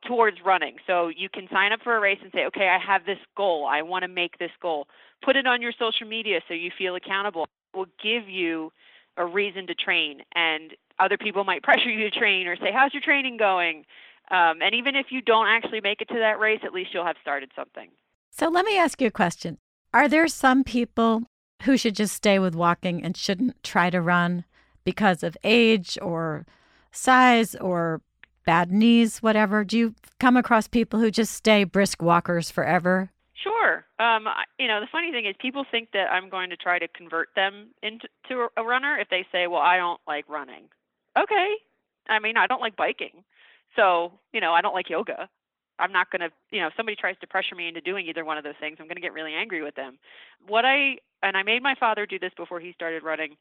towards 0.07 0.37
running. 0.45 0.75
So 0.85 1.09
you 1.09 1.29
can 1.29 1.47
sign 1.51 1.71
up 1.71 1.79
for 1.83 1.95
a 1.95 1.99
race 1.99 2.19
and 2.21 2.31
say, 2.33 2.45
okay, 2.45 2.67
I 2.67 2.79
have 2.85 3.05
this 3.05 3.19
goal. 3.37 3.67
I 3.69 3.81
want 3.81 4.03
to 4.03 4.07
make 4.07 4.37
this 4.37 4.51
goal. 4.61 4.87
Put 5.23 5.35
it 5.35 5.47
on 5.47 5.61
your 5.61 5.73
social 5.77 6.07
media 6.07 6.41
so 6.47 6.53
you 6.53 6.71
feel 6.77 6.95
accountable. 6.95 7.43
It 7.73 7.77
will 7.77 7.85
give 8.01 8.27
you 8.27 8.71
a 9.17 9.25
reason 9.25 9.67
to 9.67 9.75
train. 9.75 10.21
And 10.35 10.71
other 10.99 11.17
people 11.17 11.43
might 11.43 11.63
pressure 11.63 11.89
you 11.89 12.09
to 12.09 12.17
train 12.17 12.47
or 12.47 12.55
say, 12.55 12.71
how's 12.73 12.93
your 12.93 13.03
training 13.03 13.37
going? 13.37 13.85
Um, 14.31 14.61
and 14.61 14.73
even 14.73 14.95
if 14.95 15.07
you 15.09 15.21
don't 15.21 15.47
actually 15.47 15.81
make 15.81 16.01
it 16.01 16.07
to 16.09 16.19
that 16.19 16.39
race, 16.39 16.61
at 16.63 16.73
least 16.73 16.93
you'll 16.93 17.05
have 17.05 17.17
started 17.21 17.51
something. 17.55 17.89
So 18.31 18.49
let 18.49 18.65
me 18.65 18.77
ask 18.77 19.01
you 19.01 19.07
a 19.07 19.11
question. 19.11 19.57
Are 19.93 20.07
there 20.07 20.27
some 20.27 20.63
people 20.63 21.23
who 21.63 21.77
should 21.77 21.95
just 21.95 22.15
stay 22.15 22.39
with 22.39 22.55
walking 22.55 23.03
and 23.03 23.15
shouldn't 23.15 23.61
try 23.63 23.89
to 23.89 24.01
run? 24.01 24.45
because 24.83 25.23
of 25.23 25.37
age 25.43 25.97
or 26.01 26.45
size 26.91 27.55
or 27.55 28.01
bad 28.45 28.71
knees, 28.71 29.19
whatever? 29.19 29.63
Do 29.63 29.77
you 29.77 29.95
come 30.19 30.37
across 30.37 30.67
people 30.67 30.99
who 30.99 31.11
just 31.11 31.33
stay 31.33 31.63
brisk 31.63 32.01
walkers 32.01 32.51
forever? 32.51 33.11
Sure. 33.43 33.85
Um, 33.99 34.27
you 34.57 34.67
know, 34.67 34.79
the 34.79 34.87
funny 34.91 35.11
thing 35.11 35.25
is, 35.25 35.35
people 35.39 35.65
think 35.69 35.89
that 35.93 36.11
I'm 36.11 36.29
going 36.29 36.49
to 36.49 36.55
try 36.57 36.79
to 36.79 36.87
convert 36.87 37.29
them 37.35 37.69
into 37.83 38.47
a 38.57 38.63
runner 38.63 38.97
if 38.97 39.09
they 39.09 39.25
say, 39.31 39.47
"Well, 39.47 39.61
I 39.61 39.77
don't 39.77 39.99
like 40.07 40.27
running." 40.29 40.65
Okay. 41.17 41.55
I 42.09 42.19
mean, 42.19 42.37
I 42.37 42.47
don't 42.47 42.61
like 42.61 42.75
biking, 42.75 43.23
so 43.75 44.13
you 44.33 44.41
know, 44.41 44.53
I 44.53 44.61
don't 44.61 44.73
like 44.73 44.89
yoga. 44.89 45.29
I'm 45.79 45.91
not 45.91 46.11
going 46.11 46.21
to, 46.21 46.29
you 46.51 46.61
know, 46.61 46.67
if 46.67 46.73
somebody 46.77 46.95
tries 46.95 47.17
to 47.19 47.27
pressure 47.27 47.55
me 47.55 47.67
into 47.67 47.81
doing 47.81 48.05
either 48.07 48.23
one 48.23 48.37
of 48.37 48.43
those 48.43 48.59
things, 48.59 48.77
I'm 48.79 48.85
going 48.87 48.95
to 48.95 49.01
get 49.01 49.13
really 49.13 49.33
angry 49.33 49.63
with 49.63 49.75
them. 49.75 49.97
What 50.47 50.65
I 50.65 50.97
and 51.23 51.35
I 51.35 51.43
made 51.43 51.63
my 51.63 51.75
father 51.79 52.05
do 52.05 52.19
this 52.19 52.31
before 52.37 52.59
he 52.59 52.71
started 52.73 53.03
running 53.03 53.35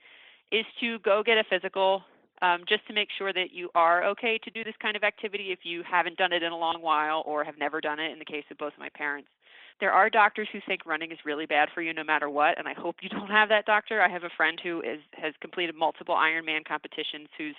is 0.51 0.65
to 0.81 0.99
go 1.01 1.23
get 1.25 1.39
a 1.39 1.45
physical 1.49 2.03
um, 2.43 2.63
just 2.69 2.87
to 2.89 2.93
make 2.93 3.09
sure 3.17 3.33
that 3.33 3.53
you 3.53 3.71
are 3.75 4.05
okay 4.05 4.39
to 4.43 4.51
do 4.51 4.65
this 4.65 4.75
kind 4.83 4.97
of 4.97 5.05
activity 5.05 5.53
if 5.53 5.61
you 5.63 5.83
haven't 5.89 6.17
done 6.17 6.33
it 6.33 6.43
in 6.43 6.53
a 6.53 6.57
long 6.59 6.83
while 6.83 7.23
or 7.27 7.45
have 7.45 7.59
never 7.59 7.81
done 7.81 8.01
it 8.01 8.11
in 8.13 8.19
the 8.19 8.25
case 8.25 8.45
of 8.51 8.59
both 8.59 8.73
of 8.73 8.79
my 8.81 8.89
parents. 8.97 9.29
There 9.81 9.93
are 9.93 10.09
doctors 10.11 10.49
who 10.53 10.61
think 10.67 10.87
running 10.87 11.13
is 11.13 11.19
really 11.25 11.47
bad 11.47 11.69
for 11.75 11.83
you 11.83 11.93
no 11.93 12.05
matter 12.05 12.29
what, 12.31 12.59
and 12.59 12.69
I 12.69 12.75
hope 12.75 12.97
you 13.03 13.09
don't 13.09 13.31
have 13.31 13.49
that 13.49 13.67
doctor. 13.67 14.01
I 14.01 14.09
have 14.09 14.25
a 14.25 14.31
friend 14.37 14.61
who 14.63 14.81
is 14.81 15.01
has 15.15 15.35
completed 15.41 15.75
multiple 15.75 16.15
Ironman 16.15 16.65
competitions 16.65 17.29
whose 17.37 17.57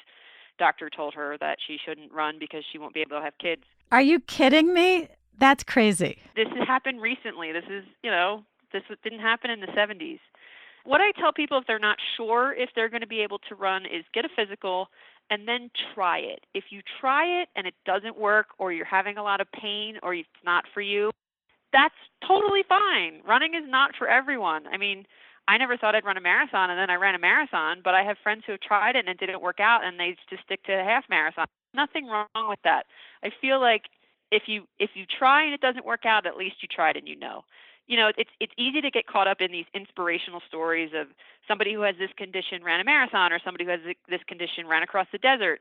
doctor 0.60 0.90
told 0.90 1.14
her 1.16 1.38
that 1.40 1.58
she 1.66 1.78
shouldn't 1.84 2.12
run 2.12 2.38
because 2.40 2.64
she 2.72 2.78
won't 2.78 2.94
be 2.94 3.02
able 3.02 3.18
to 3.18 3.24
have 3.24 3.34
kids. 3.40 3.64
Are 3.92 4.02
you 4.02 4.20
kidding 4.20 4.74
me? 4.74 5.08
That's 5.38 5.64
crazy. 5.64 6.20
This 6.36 6.48
has 6.56 6.68
happened 6.68 7.02
recently. 7.02 7.52
This 7.52 7.66
is, 7.70 7.84
you 8.04 8.12
know, 8.12 8.44
this 8.72 8.84
didn't 9.04 9.20
happen 9.20 9.50
in 9.50 9.62
the 9.62 9.68
70s. 9.68 10.20
What 10.86 11.00
I 11.00 11.12
tell 11.20 11.32
people 11.32 11.58
if 11.58 11.66
they're 11.66 11.80
not 11.80 11.98
sure 12.18 12.54
if 12.54 12.70
they're 12.76 12.90
going 12.90 13.02
to 13.02 13.08
be 13.08 13.22
able 13.22 13.40
to 13.50 13.56
run 13.56 13.86
is 13.86 14.04
get 14.14 14.26
a 14.26 14.30
physical 14.36 14.88
and 15.30 15.48
then 15.48 15.72
try 15.94 16.18
it. 16.20 16.46
If 16.54 16.66
you 16.70 16.82
try 17.00 17.26
it 17.42 17.50
and 17.56 17.66
it 17.66 17.74
doesn't 17.86 18.18
work 18.18 18.48
or 18.58 18.74
you're 18.74 18.86
having 18.86 19.18
a 19.18 19.24
lot 19.24 19.40
of 19.40 19.48
pain 19.52 19.98
or 20.04 20.14
it's 20.14 20.28
not 20.44 20.66
for 20.74 20.82
you, 20.82 21.12
that's 21.74 21.96
totally 22.26 22.64
fine. 22.68 23.22
Running 23.28 23.56
is 23.56 23.68
not 23.68 23.92
for 23.98 24.08
everyone. 24.08 24.68
I 24.68 24.78
mean, 24.78 25.06
I 25.48 25.58
never 25.58 25.76
thought 25.76 25.96
I'd 25.96 26.06
run 26.06 26.18
a 26.18 26.22
marathon 26.22 26.70
and 26.70 26.80
then 26.80 26.90
I 26.90 26.96
ran 26.96 27.16
a 27.16 27.20
marathon, 27.20 27.82
but 27.84 27.94
I 27.94 28.04
have 28.04 28.18
friends 28.24 28.44
who 28.46 28.54
have 28.54 28.62
tried 28.62 28.96
it 28.96 29.00
and 29.00 29.10
it 29.10 29.20
didn't 29.20 29.42
work 29.42 29.60
out 29.60 29.84
and 29.84 30.00
they 30.00 30.16
just 30.30 30.44
stick 30.44 30.64
to 30.64 30.74
a 30.74 30.84
half 30.84 31.04
marathon. 31.10 31.48
Nothing 31.74 32.06
wrong 32.06 32.48
with 32.48 32.60
that. 32.64 32.84
I 33.24 33.30
feel 33.42 33.60
like 33.60 33.84
if 34.32 34.44
you 34.48 34.64
if 34.80 34.92
you 34.94 35.06
try 35.06 35.44
and 35.44 35.54
it 35.54 35.62
doesn't 35.62 35.86
work 35.86 36.06
out, 36.06 36.26
at 36.26 36.38
least 36.38 36.58
you 36.62 36.70
tried 36.74 36.96
and 36.96 37.08
you 37.08 37.18
know 37.18 37.44
you 37.88 37.98
know, 37.98 38.12
it's 38.18 38.30
it's 38.40 38.54
easy 38.58 38.82
to 38.82 38.92
get 38.92 39.08
caught 39.08 39.28
up 39.28 39.42
in 39.42 39.52
these 39.52 39.66
inspirational 39.74 40.42
stories 40.48 40.92
of 40.96 41.08
somebody 41.48 41.74
who 41.74 41.82
has 41.82 41.96
this 42.00 42.12
condition 42.18 42.64
ran 42.64 42.80
a 42.80 42.84
marathon 42.84 43.34
or 43.34 43.40
somebody 43.44 43.66
who 43.66 43.72
has 43.72 43.82
this 44.10 44.22
condition 44.28 44.68
ran 44.68 44.84
across 44.84 45.08
the 45.12 45.18
desert. 45.18 45.60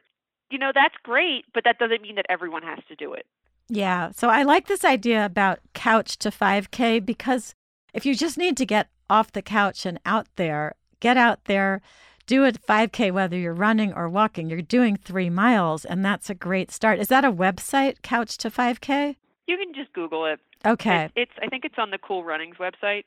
You 0.50 0.58
know, 0.58 0.70
that's 0.74 0.94
great, 1.02 1.44
but 1.54 1.64
that 1.64 1.78
doesn't 1.78 2.02
mean 2.02 2.14
that 2.16 2.26
everyone 2.28 2.62
has 2.62 2.78
to 2.88 2.94
do 2.94 3.14
it. 3.14 3.26
Yeah. 3.74 4.10
So 4.10 4.28
I 4.28 4.42
like 4.42 4.66
this 4.66 4.84
idea 4.84 5.24
about 5.24 5.60
couch 5.72 6.18
to 6.18 6.30
5K 6.30 7.04
because 7.06 7.54
if 7.94 8.04
you 8.04 8.14
just 8.14 8.36
need 8.36 8.54
to 8.58 8.66
get 8.66 8.88
off 9.08 9.32
the 9.32 9.40
couch 9.40 9.86
and 9.86 9.98
out 10.04 10.26
there, 10.36 10.74
get 11.00 11.16
out 11.16 11.46
there, 11.46 11.80
do 12.26 12.44
a 12.44 12.52
5K, 12.52 13.10
whether 13.12 13.38
you're 13.38 13.54
running 13.54 13.94
or 13.94 14.10
walking, 14.10 14.50
you're 14.50 14.60
doing 14.60 14.98
three 14.98 15.30
miles, 15.30 15.86
and 15.86 16.04
that's 16.04 16.28
a 16.28 16.34
great 16.34 16.70
start. 16.70 16.98
Is 16.98 17.08
that 17.08 17.24
a 17.24 17.32
website, 17.32 18.02
Couch 18.02 18.36
to 18.38 18.50
5K? 18.50 19.16
You 19.46 19.56
can 19.56 19.72
just 19.74 19.92
Google 19.94 20.26
it. 20.26 20.38
Okay. 20.66 21.04
It, 21.04 21.12
it's 21.22 21.32
I 21.40 21.46
think 21.46 21.64
it's 21.64 21.78
on 21.78 21.90
the 21.90 21.98
Cool 21.98 22.24
Runnings 22.24 22.56
website, 22.58 23.04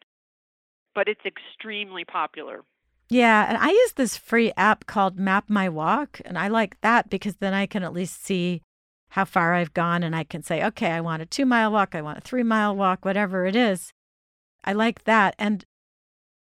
but 0.96 1.08
it's 1.08 1.22
extremely 1.26 2.06
popular. 2.06 2.64
Yeah, 3.08 3.46
and 3.48 3.58
I 3.60 3.70
use 3.70 3.94
this 3.94 4.18
free 4.18 4.52
app 4.58 4.88
called 4.88 5.20
Map 5.20 5.48
My 5.48 5.70
Walk, 5.70 6.20
and 6.26 6.40
I 6.40 6.48
like 6.48 6.82
that 6.82 7.12
because 7.12 7.36
then 7.36 7.54
I 7.54 7.68
can 7.68 7.84
at 7.84 7.94
least 7.94 8.26
see 8.26 8.64
how 9.16 9.24
far 9.24 9.54
I've 9.54 9.74
gone 9.74 10.04
and 10.04 10.14
I 10.14 10.26
can 10.26 10.44
say, 10.44 10.62
okay, 10.66 10.92
I 10.92 11.00
want 11.00 11.22
a 11.22 11.26
two 11.26 11.46
mile 11.46 11.72
walk, 11.72 11.96
I 11.96 12.02
want 12.02 12.18
a 12.18 12.22
three 12.22 12.44
mile 12.44 12.76
walk, 12.76 13.06
whatever 13.06 13.46
it 13.46 13.56
is. 13.56 13.94
I 14.66 14.74
like 14.74 15.06
that. 15.06 15.36
And 15.40 15.64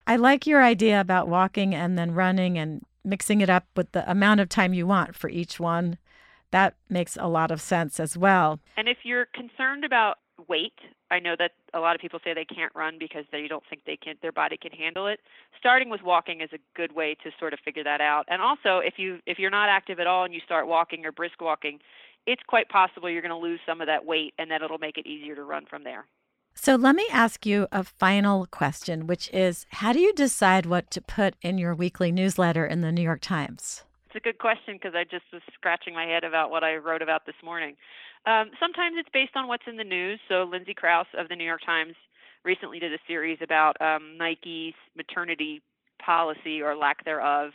I 0.06 0.14
like 0.14 0.46
your 0.46 0.62
idea 0.62 1.00
about 1.00 1.26
walking 1.26 1.74
and 1.74 1.98
then 1.98 2.12
running 2.14 2.58
and 2.58 2.82
mixing 3.04 3.40
it 3.40 3.50
up 3.50 3.66
with 3.74 3.90
the 3.90 4.08
amount 4.08 4.38
of 4.38 4.48
time 4.48 4.72
you 4.72 4.86
want 4.86 5.16
for 5.16 5.28
each 5.28 5.58
one. 5.58 5.98
That 6.52 6.76
makes 6.88 7.16
a 7.16 7.26
lot 7.26 7.50
of 7.50 7.60
sense 7.60 7.98
as 7.98 8.16
well. 8.16 8.60
And 8.76 8.88
if 8.88 8.98
you're 9.02 9.26
concerned 9.34 9.84
about 9.84 10.18
weight. 10.48 10.78
I 11.10 11.18
know 11.18 11.34
that 11.38 11.52
a 11.74 11.80
lot 11.80 11.94
of 11.94 12.00
people 12.00 12.20
say 12.22 12.34
they 12.34 12.44
can't 12.44 12.72
run 12.74 12.96
because 12.98 13.24
they 13.32 13.46
don't 13.48 13.64
think 13.68 13.82
they 13.84 13.96
can 13.96 14.14
their 14.22 14.32
body 14.32 14.56
can 14.56 14.72
handle 14.72 15.06
it. 15.06 15.20
Starting 15.58 15.90
with 15.90 16.02
walking 16.02 16.40
is 16.40 16.50
a 16.52 16.58
good 16.76 16.94
way 16.94 17.16
to 17.24 17.30
sort 17.38 17.52
of 17.52 17.58
figure 17.64 17.84
that 17.84 18.00
out. 18.00 18.24
And 18.28 18.40
also 18.40 18.78
if 18.78 18.94
you 18.96 19.18
if 19.26 19.38
you're 19.38 19.50
not 19.50 19.68
active 19.68 19.98
at 19.98 20.06
all 20.06 20.24
and 20.24 20.32
you 20.32 20.40
start 20.44 20.68
walking 20.68 21.04
or 21.04 21.12
brisk 21.12 21.40
walking, 21.40 21.80
it's 22.26 22.42
quite 22.46 22.68
possible 22.68 23.08
you're 23.08 23.22
going 23.22 23.30
to 23.30 23.36
lose 23.36 23.60
some 23.66 23.80
of 23.80 23.86
that 23.86 24.04
weight 24.04 24.34
and 24.38 24.50
then 24.50 24.62
it'll 24.62 24.78
make 24.78 24.98
it 24.98 25.06
easier 25.06 25.34
to 25.34 25.44
run 25.44 25.66
from 25.66 25.84
there. 25.84 26.06
So 26.54 26.74
let 26.74 26.94
me 26.94 27.06
ask 27.10 27.46
you 27.46 27.68
a 27.72 27.84
final 27.84 28.46
question, 28.46 29.06
which 29.06 29.30
is 29.32 29.66
how 29.70 29.92
do 29.92 30.00
you 30.00 30.12
decide 30.12 30.66
what 30.66 30.90
to 30.90 31.00
put 31.00 31.34
in 31.42 31.58
your 31.58 31.74
weekly 31.74 32.12
newsletter 32.12 32.66
in 32.66 32.80
the 32.80 32.92
New 32.92 33.02
York 33.02 33.20
Times? 33.20 33.84
It's 34.06 34.16
a 34.16 34.20
good 34.20 34.38
question 34.38 34.74
because 34.74 34.94
I 34.94 35.04
just 35.04 35.24
was 35.32 35.42
scratching 35.54 35.94
my 35.94 36.04
head 36.04 36.24
about 36.24 36.50
what 36.50 36.64
I 36.64 36.76
wrote 36.76 37.00
about 37.00 37.26
this 37.26 37.36
morning. 37.44 37.76
Um, 38.26 38.50
sometimes 38.58 38.96
it's 38.98 39.08
based 39.12 39.36
on 39.36 39.48
what's 39.48 39.62
in 39.66 39.76
the 39.76 39.84
news. 39.84 40.20
So 40.28 40.42
Lindsay 40.42 40.74
Crouse 40.74 41.06
of 41.16 41.28
the 41.28 41.36
New 41.36 41.44
York 41.44 41.64
Times 41.64 41.94
recently 42.44 42.78
did 42.78 42.92
a 42.92 42.98
series 43.06 43.38
about 43.40 43.80
um, 43.80 44.18
Nike's 44.18 44.74
maternity 44.96 45.62
policy 46.04 46.60
or 46.60 46.76
lack 46.76 47.04
thereof. 47.04 47.52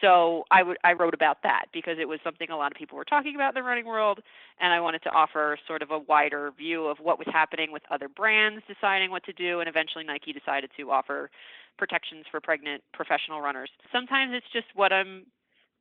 So 0.00 0.44
I, 0.50 0.58
w- 0.60 0.76
I 0.84 0.92
wrote 0.92 1.14
about 1.14 1.38
that 1.42 1.66
because 1.72 1.96
it 2.00 2.08
was 2.08 2.18
something 2.24 2.50
a 2.50 2.56
lot 2.56 2.72
of 2.72 2.76
people 2.76 2.96
were 2.96 3.04
talking 3.04 3.34
about 3.34 3.56
in 3.56 3.62
the 3.62 3.66
running 3.66 3.86
world, 3.86 4.20
and 4.60 4.72
I 4.72 4.80
wanted 4.80 5.02
to 5.04 5.10
offer 5.10 5.58
sort 5.66 5.82
of 5.82 5.90
a 5.90 5.98
wider 5.98 6.50
view 6.56 6.86
of 6.86 6.98
what 6.98 7.18
was 7.18 7.28
happening 7.32 7.72
with 7.72 7.82
other 7.90 8.08
brands 8.08 8.62
deciding 8.68 9.10
what 9.10 9.24
to 9.24 9.32
do, 9.32 9.60
and 9.60 9.68
eventually 9.68 10.04
Nike 10.04 10.32
decided 10.32 10.70
to 10.76 10.90
offer 10.90 11.30
protections 11.78 12.24
for 12.30 12.40
pregnant 12.40 12.82
professional 12.92 13.40
runners. 13.40 13.70
Sometimes 13.92 14.32
it's 14.34 14.46
just 14.52 14.66
what 14.74 14.92
I'm 14.92 15.26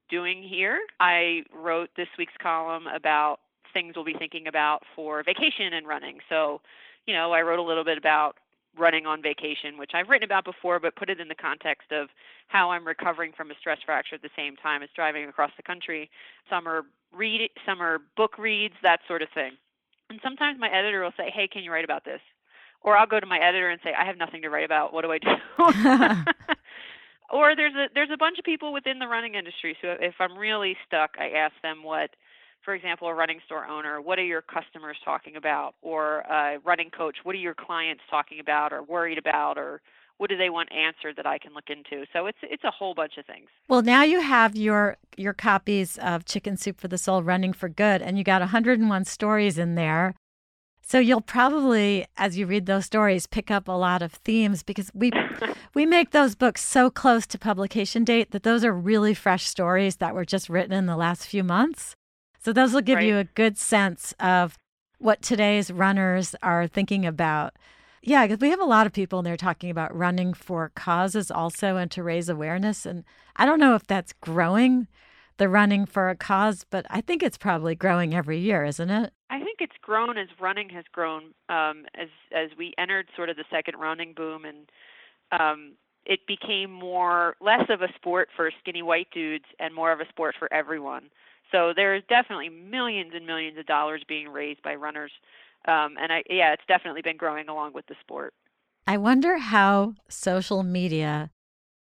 doing 0.10 0.43
here. 0.43 0.79
I 1.00 1.43
wrote 1.53 1.89
this 1.96 2.08
week's 2.17 2.34
column 2.41 2.86
about 2.88 3.38
things 3.74 3.93
we'll 3.96 4.05
be 4.05 4.15
thinking 4.17 4.48
about 4.48 4.84
for 4.96 5.24
vacation 5.24 5.74
and 5.74 5.88
running. 5.88 6.20
So, 6.29 6.62
you 7.05 7.13
know, 7.13 7.32
I 7.32 7.41
wrote 7.41 7.60
a 7.60 7.63
little 7.63 7.84
bit 7.84 7.98
about 7.98 8.38
running 8.77 9.06
on 9.06 9.22
vacation, 9.22 9.77
which 9.77 9.92
I've 9.94 10.10
written 10.10 10.25
about 10.25 10.46
before, 10.46 10.80
but 10.80 10.96
put 10.96 11.10
it 11.10 11.20
in 11.20 11.27
the 11.27 11.36
context 11.36 11.92
of 11.92 12.10
how 12.48 12.72
I'm 12.72 12.86
recovering 12.86 13.32
from 13.36 13.51
a 13.51 13.56
stress 13.60 13.80
fracture 13.86 14.15
at 14.15 14.22
the 14.22 14.30
same 14.36 14.56
time 14.56 14.84
as 14.84 14.89
driving 14.96 15.25
across 15.25 15.51
the 15.58 15.63
country. 15.63 16.10
Some 16.50 16.68
are 16.68 16.84
read, 17.15 17.50
some 17.65 17.82
are 17.82 18.00
book 18.18 18.38
reads, 18.38 18.75
that 18.84 19.00
sort 19.08 19.22
of 19.22 19.30
thing. 19.34 19.51
And 20.10 20.20
sometimes 20.24 20.60
my 20.60 20.70
editor 20.70 21.03
will 21.03 21.13
say, 21.18 21.30
"Hey, 21.30 21.48
can 21.48 21.63
you 21.63 21.72
write 21.72 21.86
about 21.86 22.06
this?" 22.06 22.22
Or 22.82 22.98
I'll 22.98 23.08
go 23.08 23.20
to 23.20 23.25
my 23.25 23.39
editor 23.39 23.70
and 23.70 23.82
say, 23.84 23.94
"I 23.94 24.06
have 24.06 24.18
nothing 24.18 24.42
to 24.42 24.50
write 24.50 24.65
about. 24.65 24.94
What 24.94 25.03
do 25.03 25.12
I 25.12 25.18
do?" 25.20 25.36
or 27.32 27.56
there's 27.56 27.75
a 27.75 27.88
there's 27.94 28.12
a 28.12 28.18
bunch 28.18 28.38
of 28.38 28.46
people 28.46 28.74
within 28.74 29.00
the 29.00 29.08
running 29.08 29.36
industry. 29.36 29.75
So 29.82 29.96
if 30.00 30.15
I'm 30.20 30.38
really 30.38 30.77
stuck, 30.86 31.12
I 31.20 31.30
ask 31.30 31.53
them 31.62 31.84
what, 31.84 32.12
for 32.63 32.74
example, 32.74 33.08
a 33.08 33.13
running 33.13 33.39
store 33.46 33.65
owner, 33.65 34.01
what 34.01 34.17
are 34.20 34.25
your 34.25 34.41
customers 34.41 34.98
talking 35.03 35.36
about, 35.36 35.75
or 35.82 36.20
a 36.22 36.60
running 36.63 36.89
coach, 36.89 37.17
what 37.24 37.36
are 37.36 37.39
your 37.39 37.53
clients 37.53 38.03
talking 38.10 38.39
about, 38.39 38.74
or 38.74 38.84
worried 38.84 39.17
about, 39.17 39.58
or 39.58 39.82
what 40.17 40.29
do 40.29 40.38
they 40.38 40.50
want 40.50 40.70
answered 40.72 41.15
that 41.17 41.25
I 41.25 41.38
can 41.38 41.53
look 41.53 41.70
into? 41.70 42.05
So 42.13 42.25
it's 42.27 42.38
it's 42.43 42.63
a 42.63 42.72
whole 42.72 42.93
bunch 42.93 43.17
of 43.17 43.25
things. 43.25 43.50
Well, 43.67 43.82
now 43.82 44.03
you 44.03 44.22
have 44.22 44.55
your 44.55 44.98
your 45.17 45.34
copies 45.34 45.98
of 45.98 46.25
Chicken 46.25 46.58
Soup 46.58 46.79
for 46.79 46.88
the 46.88 46.98
Soul 46.98 47.24
running 47.24 47.53
for 47.53 47.70
good, 47.70 48.01
and 48.01 48.17
you 48.17 48.24
got 48.24 48.41
101 48.41 49.05
stories 49.05 49.58
in 49.58 49.75
there. 49.75 50.15
So 50.86 51.00
you'll 51.00 51.22
probably, 51.22 52.05
as 52.17 52.38
you 52.38 52.46
read 52.46 52.65
those 52.65 52.86
stories, 52.86 53.25
pick 53.25 53.50
up 53.50 53.70
a 53.70 53.72
lot 53.72 54.01
of 54.01 54.13
themes 54.13 54.63
because 54.63 54.91
we 54.93 55.12
we 55.74 55.86
make 55.86 56.12
those 56.12 56.36
books 56.36 56.63
so 56.63 56.89
close 56.89 57.25
to 57.27 57.39
publication 57.39 58.03
date 58.03 58.32
that 58.32 58.43
those 58.43 58.63
are 58.63 58.74
really 58.74 59.13
fresh 59.13 59.46
stories 59.46 59.98
that 59.98 60.13
were 60.13 60.25
just 60.25 60.50
written 60.50 60.74
in 60.74 60.86
the 60.86 60.98
last 60.98 61.25
few 61.25 61.43
months. 61.43 61.96
So 62.43 62.51
those 62.51 62.73
will 62.73 62.81
give 62.81 62.97
right. 62.97 63.07
you 63.07 63.17
a 63.17 63.23
good 63.23 63.57
sense 63.57 64.13
of 64.19 64.57
what 64.97 65.21
today's 65.21 65.71
runners 65.71 66.35
are 66.43 66.67
thinking 66.67 67.05
about. 67.05 67.55
Yeah, 68.01 68.27
because 68.27 68.41
we 68.41 68.50
have 68.50 68.59
a 68.59 68.65
lot 68.65 68.85
of 68.85 68.91
people 68.91 69.19
and 69.19 69.25
they're 69.25 69.38
talking 69.38 69.69
about 69.69 69.95
running 69.95 70.33
for 70.33 70.69
causes 70.75 71.31
also 71.31 71.77
and 71.77 71.89
to 71.91 72.03
raise 72.03 72.27
awareness. 72.27 72.85
And 72.85 73.05
I 73.38 73.45
don't 73.45 73.62
know 73.62 73.75
if 73.75 73.88
that's 73.88 74.12
growing 74.12 74.88
the 75.38 75.47
running 75.47 75.85
for 75.85 76.09
a 76.09 76.15
cause, 76.17 76.65
but 76.69 76.85
I 76.89 77.00
think 77.00 77.23
it's 77.23 77.38
probably 77.38 77.75
growing 77.75 78.13
every 78.13 78.39
year, 78.39 78.65
isn't 78.65 78.89
it? 78.89 79.13
I 79.29 79.39
think 79.39 79.59
it's 79.62 79.77
grown 79.81 80.17
as 80.17 80.27
running 80.39 80.67
has 80.69 80.83
grown 80.91 81.33
um, 81.47 81.85
as 81.95 82.09
as 82.35 82.50
we 82.57 82.73
entered 82.77 83.07
sort 83.15 83.29
of 83.29 83.38
the 83.38 83.45
second 83.50 83.79
running 83.79 84.13
boom, 84.13 84.43
and 84.45 84.69
um, 85.31 85.72
it 86.05 86.20
became 86.27 86.72
more 86.72 87.35
less 87.41 87.68
of 87.70 87.81
a 87.81 87.87
sport 87.96 88.29
for 88.35 88.51
skinny 88.59 88.83
white 88.83 89.07
dudes 89.11 89.46
and 89.59 89.74
more 89.74 89.91
of 89.91 90.01
a 90.01 90.09
sport 90.09 90.35
for 90.37 90.53
everyone. 90.53 91.09
So 91.53 91.72
there's 91.75 92.03
definitely 92.09 92.50
millions 92.50 93.11
and 93.16 93.25
millions 93.25 93.57
of 93.57 93.66
dollars 93.66 94.01
being 94.07 94.29
raised 94.29 94.61
by 94.63 94.75
runners, 94.75 95.11
um, 95.68 95.96
and 96.01 96.11
I 96.11 96.24
yeah, 96.29 96.53
it's 96.53 96.66
definitely 96.68 97.01
been 97.01 97.18
growing 97.18 97.48
along 97.48 97.74
with 97.74 97.85
the 97.87 97.96
sport. 98.01 98.33
I 98.87 98.98
wonder 98.98 99.37
how 99.37 99.94
social 100.09 100.63
media 100.63 101.29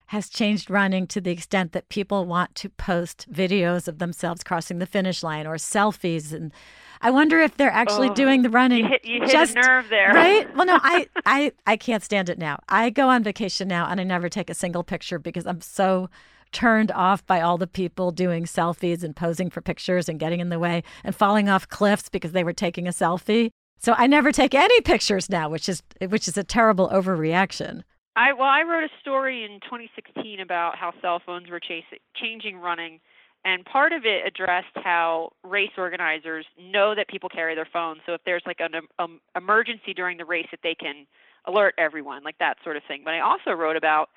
has 0.06 0.28
changed 0.28 0.68
running 0.68 1.06
to 1.06 1.20
the 1.22 1.30
extent 1.30 1.72
that 1.72 1.88
people 1.88 2.26
want 2.26 2.54
to 2.54 2.68
post 2.68 3.32
videos 3.32 3.88
of 3.88 3.98
themselves 3.98 4.44
crossing 4.44 4.78
the 4.78 4.84
finish 4.84 5.22
line 5.22 5.46
or 5.46 5.54
selfies 5.54 6.34
and 6.34 6.52
I 7.00 7.10
wonder 7.10 7.40
if 7.40 7.56
they're 7.56 7.70
actually 7.70 8.10
oh, 8.10 8.14
doing 8.14 8.42
the 8.42 8.50
running. 8.50 8.84
You 8.84 8.90
hit, 8.90 9.04
you 9.04 9.20
hit 9.22 9.30
just, 9.30 9.56
a 9.56 9.60
nerve 9.60 9.88
there, 9.88 10.12
right? 10.12 10.54
Well, 10.54 10.66
no, 10.66 10.78
I, 10.80 11.08
I, 11.26 11.52
I 11.66 11.76
can't 11.76 12.02
stand 12.02 12.28
it 12.28 12.38
now. 12.38 12.60
I 12.68 12.90
go 12.90 13.08
on 13.08 13.24
vacation 13.24 13.66
now, 13.66 13.88
and 13.88 14.00
I 14.00 14.04
never 14.04 14.28
take 14.28 14.48
a 14.48 14.54
single 14.54 14.84
picture 14.84 15.18
because 15.18 15.44
I'm 15.44 15.60
so 15.60 16.08
turned 16.52 16.92
off 16.92 17.26
by 17.26 17.40
all 17.40 17.58
the 17.58 17.66
people 17.66 18.10
doing 18.10 18.44
selfies 18.44 19.02
and 19.02 19.16
posing 19.16 19.50
for 19.50 19.60
pictures 19.60 20.08
and 20.08 20.20
getting 20.20 20.40
in 20.40 20.48
the 20.48 20.58
way 20.58 20.82
and 21.02 21.14
falling 21.14 21.48
off 21.48 21.68
cliffs 21.68 22.08
because 22.08 22.32
they 22.32 22.44
were 22.44 22.52
taking 22.52 22.86
a 22.86 22.90
selfie. 22.90 23.50
So 23.78 23.94
I 23.96 24.06
never 24.06 24.30
take 24.30 24.54
any 24.54 24.80
pictures 24.82 25.28
now, 25.28 25.48
which 25.48 25.68
is 25.68 25.82
which 26.08 26.28
is 26.28 26.36
a 26.36 26.44
terrible 26.44 26.88
overreaction. 26.90 27.82
I 28.14 28.32
well, 28.32 28.48
I 28.48 28.62
wrote 28.62 28.84
a 28.84 29.00
story 29.00 29.44
in 29.44 29.58
2016 29.60 30.38
about 30.38 30.76
how 30.76 30.92
cell 31.00 31.20
phones 31.24 31.50
were 31.50 31.58
chasing, 31.58 31.98
changing 32.14 32.58
running, 32.58 33.00
and 33.44 33.64
part 33.64 33.92
of 33.92 34.04
it 34.04 34.26
addressed 34.26 34.76
how 34.76 35.32
race 35.42 35.72
organizers 35.76 36.46
know 36.60 36.94
that 36.94 37.08
people 37.08 37.28
carry 37.28 37.54
their 37.54 37.68
phones. 37.72 38.02
So 38.06 38.12
if 38.14 38.20
there's 38.24 38.42
like 38.46 38.60
an 38.60 38.82
um, 38.98 39.20
emergency 39.34 39.94
during 39.94 40.16
the 40.18 40.24
race, 40.24 40.46
that 40.52 40.60
they 40.62 40.76
can 40.76 41.06
alert 41.46 41.74
everyone, 41.76 42.22
like 42.22 42.38
that 42.38 42.58
sort 42.62 42.76
of 42.76 42.82
thing. 42.86 43.02
But 43.04 43.14
I 43.14 43.20
also 43.20 43.50
wrote 43.50 43.76
about, 43.76 44.10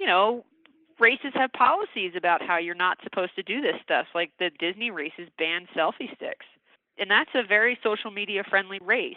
you 0.00 0.06
know, 0.06 0.44
races 0.98 1.32
have 1.34 1.52
policies 1.52 2.12
about 2.16 2.42
how 2.42 2.58
you're 2.58 2.74
not 2.74 2.98
supposed 3.02 3.34
to 3.36 3.42
do 3.42 3.60
this 3.60 3.76
stuff. 3.82 4.06
Like 4.14 4.32
the 4.38 4.50
Disney 4.58 4.90
races 4.90 5.28
ban 5.38 5.66
selfie 5.76 6.14
sticks, 6.14 6.46
and 6.98 7.10
that's 7.10 7.30
a 7.34 7.46
very 7.46 7.78
social 7.82 8.10
media 8.10 8.44
friendly 8.48 8.78
race. 8.82 9.16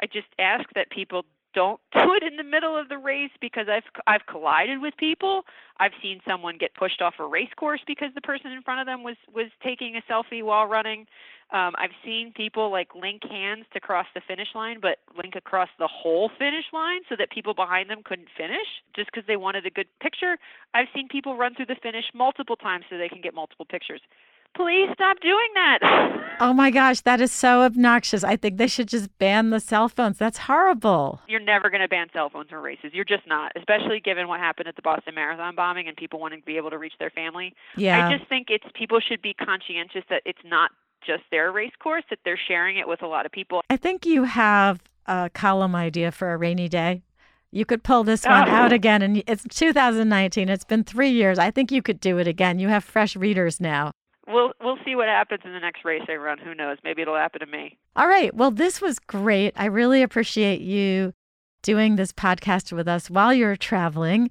I 0.00 0.06
just 0.06 0.28
ask 0.38 0.64
that 0.74 0.90
people 0.90 1.24
don't 1.54 1.80
do 1.92 2.14
it 2.14 2.22
in 2.22 2.36
the 2.36 2.44
middle 2.44 2.76
of 2.76 2.88
the 2.88 2.98
race 2.98 3.30
because 3.40 3.66
I've 3.68 3.84
I've 4.06 4.26
collided 4.26 4.80
with 4.80 4.96
people. 4.96 5.42
I've 5.78 5.92
seen 6.00 6.20
someone 6.26 6.58
get 6.58 6.74
pushed 6.74 7.02
off 7.02 7.14
a 7.18 7.26
race 7.26 7.50
course 7.56 7.80
because 7.86 8.08
the 8.14 8.20
person 8.20 8.52
in 8.52 8.62
front 8.62 8.80
of 8.80 8.86
them 8.86 9.02
was 9.02 9.16
was 9.32 9.46
taking 9.62 9.96
a 9.96 10.12
selfie 10.12 10.42
while 10.42 10.66
running. 10.66 11.06
Um, 11.50 11.74
I've 11.76 11.94
seen 12.04 12.32
people 12.34 12.70
like 12.70 12.94
link 12.94 13.22
hands 13.28 13.66
to 13.74 13.80
cross 13.80 14.06
the 14.14 14.22
finish 14.26 14.48
line, 14.54 14.78
but 14.80 14.98
link 15.16 15.34
across 15.36 15.68
the 15.78 15.88
whole 15.88 16.30
finish 16.38 16.64
line 16.72 17.00
so 17.08 17.16
that 17.18 17.30
people 17.30 17.54
behind 17.54 17.90
them 17.90 18.02
couldn't 18.04 18.28
finish 18.36 18.66
just 18.94 19.10
because 19.12 19.26
they 19.26 19.36
wanted 19.36 19.66
a 19.66 19.70
good 19.70 19.88
picture. 20.00 20.38
I've 20.74 20.88
seen 20.94 21.08
people 21.08 21.36
run 21.36 21.54
through 21.54 21.66
the 21.66 21.76
finish 21.82 22.04
multiple 22.14 22.56
times 22.56 22.84
so 22.88 22.96
they 22.96 23.08
can 23.08 23.20
get 23.20 23.34
multiple 23.34 23.66
pictures 23.66 24.00
please 24.54 24.88
stop 24.94 25.20
doing 25.20 25.48
that. 25.54 25.78
Oh 26.40 26.52
my 26.52 26.72
gosh, 26.72 27.02
that 27.02 27.20
is 27.20 27.30
so 27.30 27.60
obnoxious. 27.60 28.24
I 28.24 28.34
think 28.34 28.56
they 28.56 28.66
should 28.66 28.88
just 28.88 29.16
ban 29.18 29.50
the 29.50 29.60
cell 29.60 29.88
phones. 29.88 30.18
That's 30.18 30.38
horrible. 30.38 31.20
You're 31.28 31.38
never 31.38 31.70
going 31.70 31.82
to 31.82 31.88
ban 31.88 32.08
cell 32.12 32.30
phones 32.30 32.50
from 32.50 32.64
races. 32.64 32.90
You're 32.92 33.04
just 33.04 33.28
not, 33.28 33.52
especially 33.54 34.00
given 34.00 34.26
what 34.26 34.40
happened 34.40 34.66
at 34.66 34.74
the 34.74 34.82
Boston 34.82 35.14
Marathon 35.14 35.54
bombing 35.54 35.86
and 35.86 35.96
people 35.96 36.18
wanting 36.18 36.40
to 36.40 36.44
be 36.44 36.56
able 36.56 36.70
to 36.70 36.78
reach 36.78 36.94
their 36.98 37.10
family. 37.10 37.54
Yeah. 37.76 38.08
I 38.08 38.16
just 38.16 38.28
think 38.28 38.48
it's 38.50 38.64
people 38.74 38.98
should 38.98 39.22
be 39.22 39.34
conscientious 39.34 40.02
that 40.10 40.22
it's 40.24 40.40
not 40.44 40.72
just 41.06 41.22
their 41.30 41.52
race 41.52 41.72
course, 41.80 42.04
that 42.10 42.18
they're 42.24 42.40
sharing 42.48 42.78
it 42.78 42.88
with 42.88 43.02
a 43.02 43.06
lot 43.06 43.26
of 43.26 43.32
people. 43.32 43.62
I 43.70 43.76
think 43.76 44.06
you 44.06 44.24
have 44.24 44.80
a 45.06 45.30
column 45.32 45.74
idea 45.74 46.12
for 46.12 46.32
a 46.32 46.36
rainy 46.36 46.68
day. 46.68 47.02
You 47.50 47.64
could 47.66 47.82
pull 47.82 48.02
this 48.02 48.24
one 48.24 48.48
oh. 48.48 48.52
out 48.52 48.72
again, 48.72 49.02
and 49.02 49.22
it's 49.26 49.44
2019. 49.50 50.48
It's 50.48 50.64
been 50.64 50.84
three 50.84 51.10
years. 51.10 51.38
I 51.38 51.50
think 51.50 51.70
you 51.70 51.82
could 51.82 52.00
do 52.00 52.18
it 52.18 52.26
again. 52.26 52.58
You 52.58 52.68
have 52.68 52.82
fresh 52.82 53.14
readers 53.14 53.60
now 53.60 53.92
we'll 54.28 54.52
we'll 54.60 54.78
see 54.84 54.94
what 54.94 55.08
happens 55.08 55.42
in 55.44 55.52
the 55.52 55.60
next 55.60 55.84
race 55.84 56.02
I 56.08 56.14
run. 56.14 56.38
Who 56.38 56.54
knows? 56.54 56.78
Maybe 56.84 57.02
it'll 57.02 57.16
happen 57.16 57.40
to 57.40 57.46
me. 57.46 57.78
All 57.96 58.08
right. 58.08 58.34
Well, 58.34 58.50
this 58.50 58.80
was 58.80 58.98
great. 58.98 59.52
I 59.56 59.66
really 59.66 60.02
appreciate 60.02 60.60
you 60.60 61.12
doing 61.62 61.96
this 61.96 62.12
podcast 62.12 62.72
with 62.72 62.88
us 62.88 63.10
while 63.10 63.32
you're 63.32 63.56
traveling. 63.56 64.30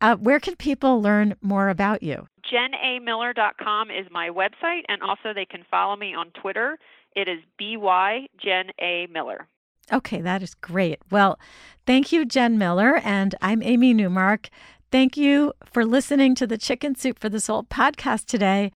Uh, 0.00 0.16
where 0.16 0.40
can 0.40 0.56
people 0.56 1.00
learn 1.00 1.34
more 1.40 1.68
about 1.68 2.02
you? 2.02 2.26
JenAMiller.com 2.52 3.90
is 3.90 4.06
my 4.10 4.28
website, 4.28 4.82
and 4.88 5.02
also 5.02 5.32
they 5.34 5.44
can 5.44 5.64
follow 5.70 5.96
me 5.96 6.14
on 6.14 6.30
Twitter. 6.30 6.78
It 7.14 7.28
is 7.28 7.40
by 7.58 8.26
Jen 8.38 8.66
A 8.80 9.06
Miller. 9.10 9.46
Okay, 9.92 10.20
that 10.20 10.42
is 10.42 10.54
great. 10.54 10.98
Well, 11.10 11.38
thank 11.86 12.12
you, 12.12 12.24
Jen 12.24 12.58
Miller, 12.58 12.96
and 13.04 13.34
I'm 13.40 13.62
Amy 13.62 13.94
Newmark. 13.94 14.48
Thank 14.90 15.16
you 15.16 15.52
for 15.64 15.84
listening 15.84 16.34
to 16.36 16.46
the 16.46 16.58
Chicken 16.58 16.94
Soup 16.94 17.18
for 17.18 17.28
the 17.28 17.40
Soul 17.40 17.64
podcast 17.64 18.26
today. 18.26 18.72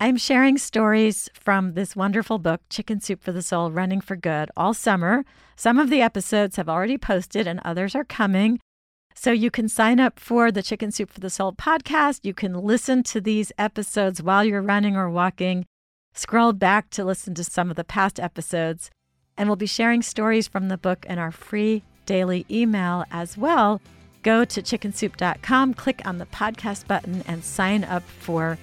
I'm 0.00 0.16
sharing 0.16 0.58
stories 0.58 1.30
from 1.34 1.74
this 1.74 1.94
wonderful 1.94 2.38
book, 2.38 2.60
Chicken 2.68 3.00
Soup 3.00 3.22
for 3.22 3.32
the 3.32 3.42
Soul 3.42 3.70
Running 3.70 4.00
for 4.00 4.16
Good, 4.16 4.50
all 4.56 4.74
summer. 4.74 5.24
Some 5.56 5.78
of 5.78 5.88
the 5.88 6.02
episodes 6.02 6.56
have 6.56 6.68
already 6.68 6.98
posted 6.98 7.46
and 7.46 7.60
others 7.64 7.94
are 7.94 8.04
coming. 8.04 8.60
So 9.14 9.30
you 9.30 9.50
can 9.50 9.68
sign 9.68 10.00
up 10.00 10.18
for 10.18 10.50
the 10.50 10.62
Chicken 10.62 10.90
Soup 10.90 11.10
for 11.10 11.20
the 11.20 11.30
Soul 11.30 11.52
podcast. 11.52 12.20
You 12.24 12.34
can 12.34 12.52
listen 12.54 13.02
to 13.04 13.20
these 13.20 13.52
episodes 13.56 14.22
while 14.22 14.44
you're 14.44 14.60
running 14.60 14.96
or 14.96 15.08
walking. 15.08 15.66
Scroll 16.12 16.52
back 16.52 16.90
to 16.90 17.04
listen 17.04 17.34
to 17.34 17.44
some 17.44 17.70
of 17.70 17.76
the 17.76 17.84
past 17.84 18.18
episodes. 18.18 18.90
And 19.36 19.48
we'll 19.48 19.56
be 19.56 19.66
sharing 19.66 20.02
stories 20.02 20.46
from 20.48 20.68
the 20.68 20.76
book 20.76 21.06
in 21.08 21.18
our 21.18 21.32
free 21.32 21.82
daily 22.06 22.44
email 22.50 23.04
as 23.10 23.38
well. 23.38 23.80
Go 24.22 24.44
to 24.44 24.62
chickensoup.com, 24.62 25.74
click 25.74 26.02
on 26.04 26.18
the 26.18 26.26
podcast 26.26 26.86
button, 26.86 27.22
and 27.26 27.44
sign 27.44 27.84
up 27.84 28.02
for 28.02 28.58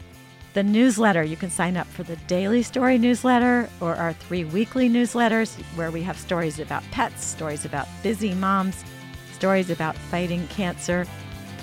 the 0.53 0.63
newsletter. 0.63 1.23
You 1.23 1.37
can 1.37 1.49
sign 1.49 1.77
up 1.77 1.87
for 1.87 2.03
the 2.03 2.15
daily 2.27 2.63
story 2.63 2.97
newsletter 2.97 3.69
or 3.79 3.95
our 3.95 4.13
three 4.13 4.43
weekly 4.43 4.89
newsletters 4.89 5.55
where 5.75 5.91
we 5.91 6.01
have 6.03 6.17
stories 6.17 6.59
about 6.59 6.83
pets, 6.91 7.23
stories 7.23 7.63
about 7.63 7.87
busy 8.03 8.33
moms, 8.33 8.83
stories 9.41 9.71
about 9.71 9.95
fighting 9.95 10.47
cancer. 10.49 11.07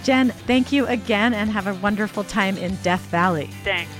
Jen, 0.02 0.30
thank 0.48 0.72
you 0.72 0.84
again 0.88 1.32
and 1.32 1.48
have 1.48 1.68
a 1.68 1.74
wonderful 1.74 2.24
time 2.24 2.56
in 2.56 2.74
Death 2.82 3.02
Valley. 3.02 3.50
Thanks. 3.62 3.92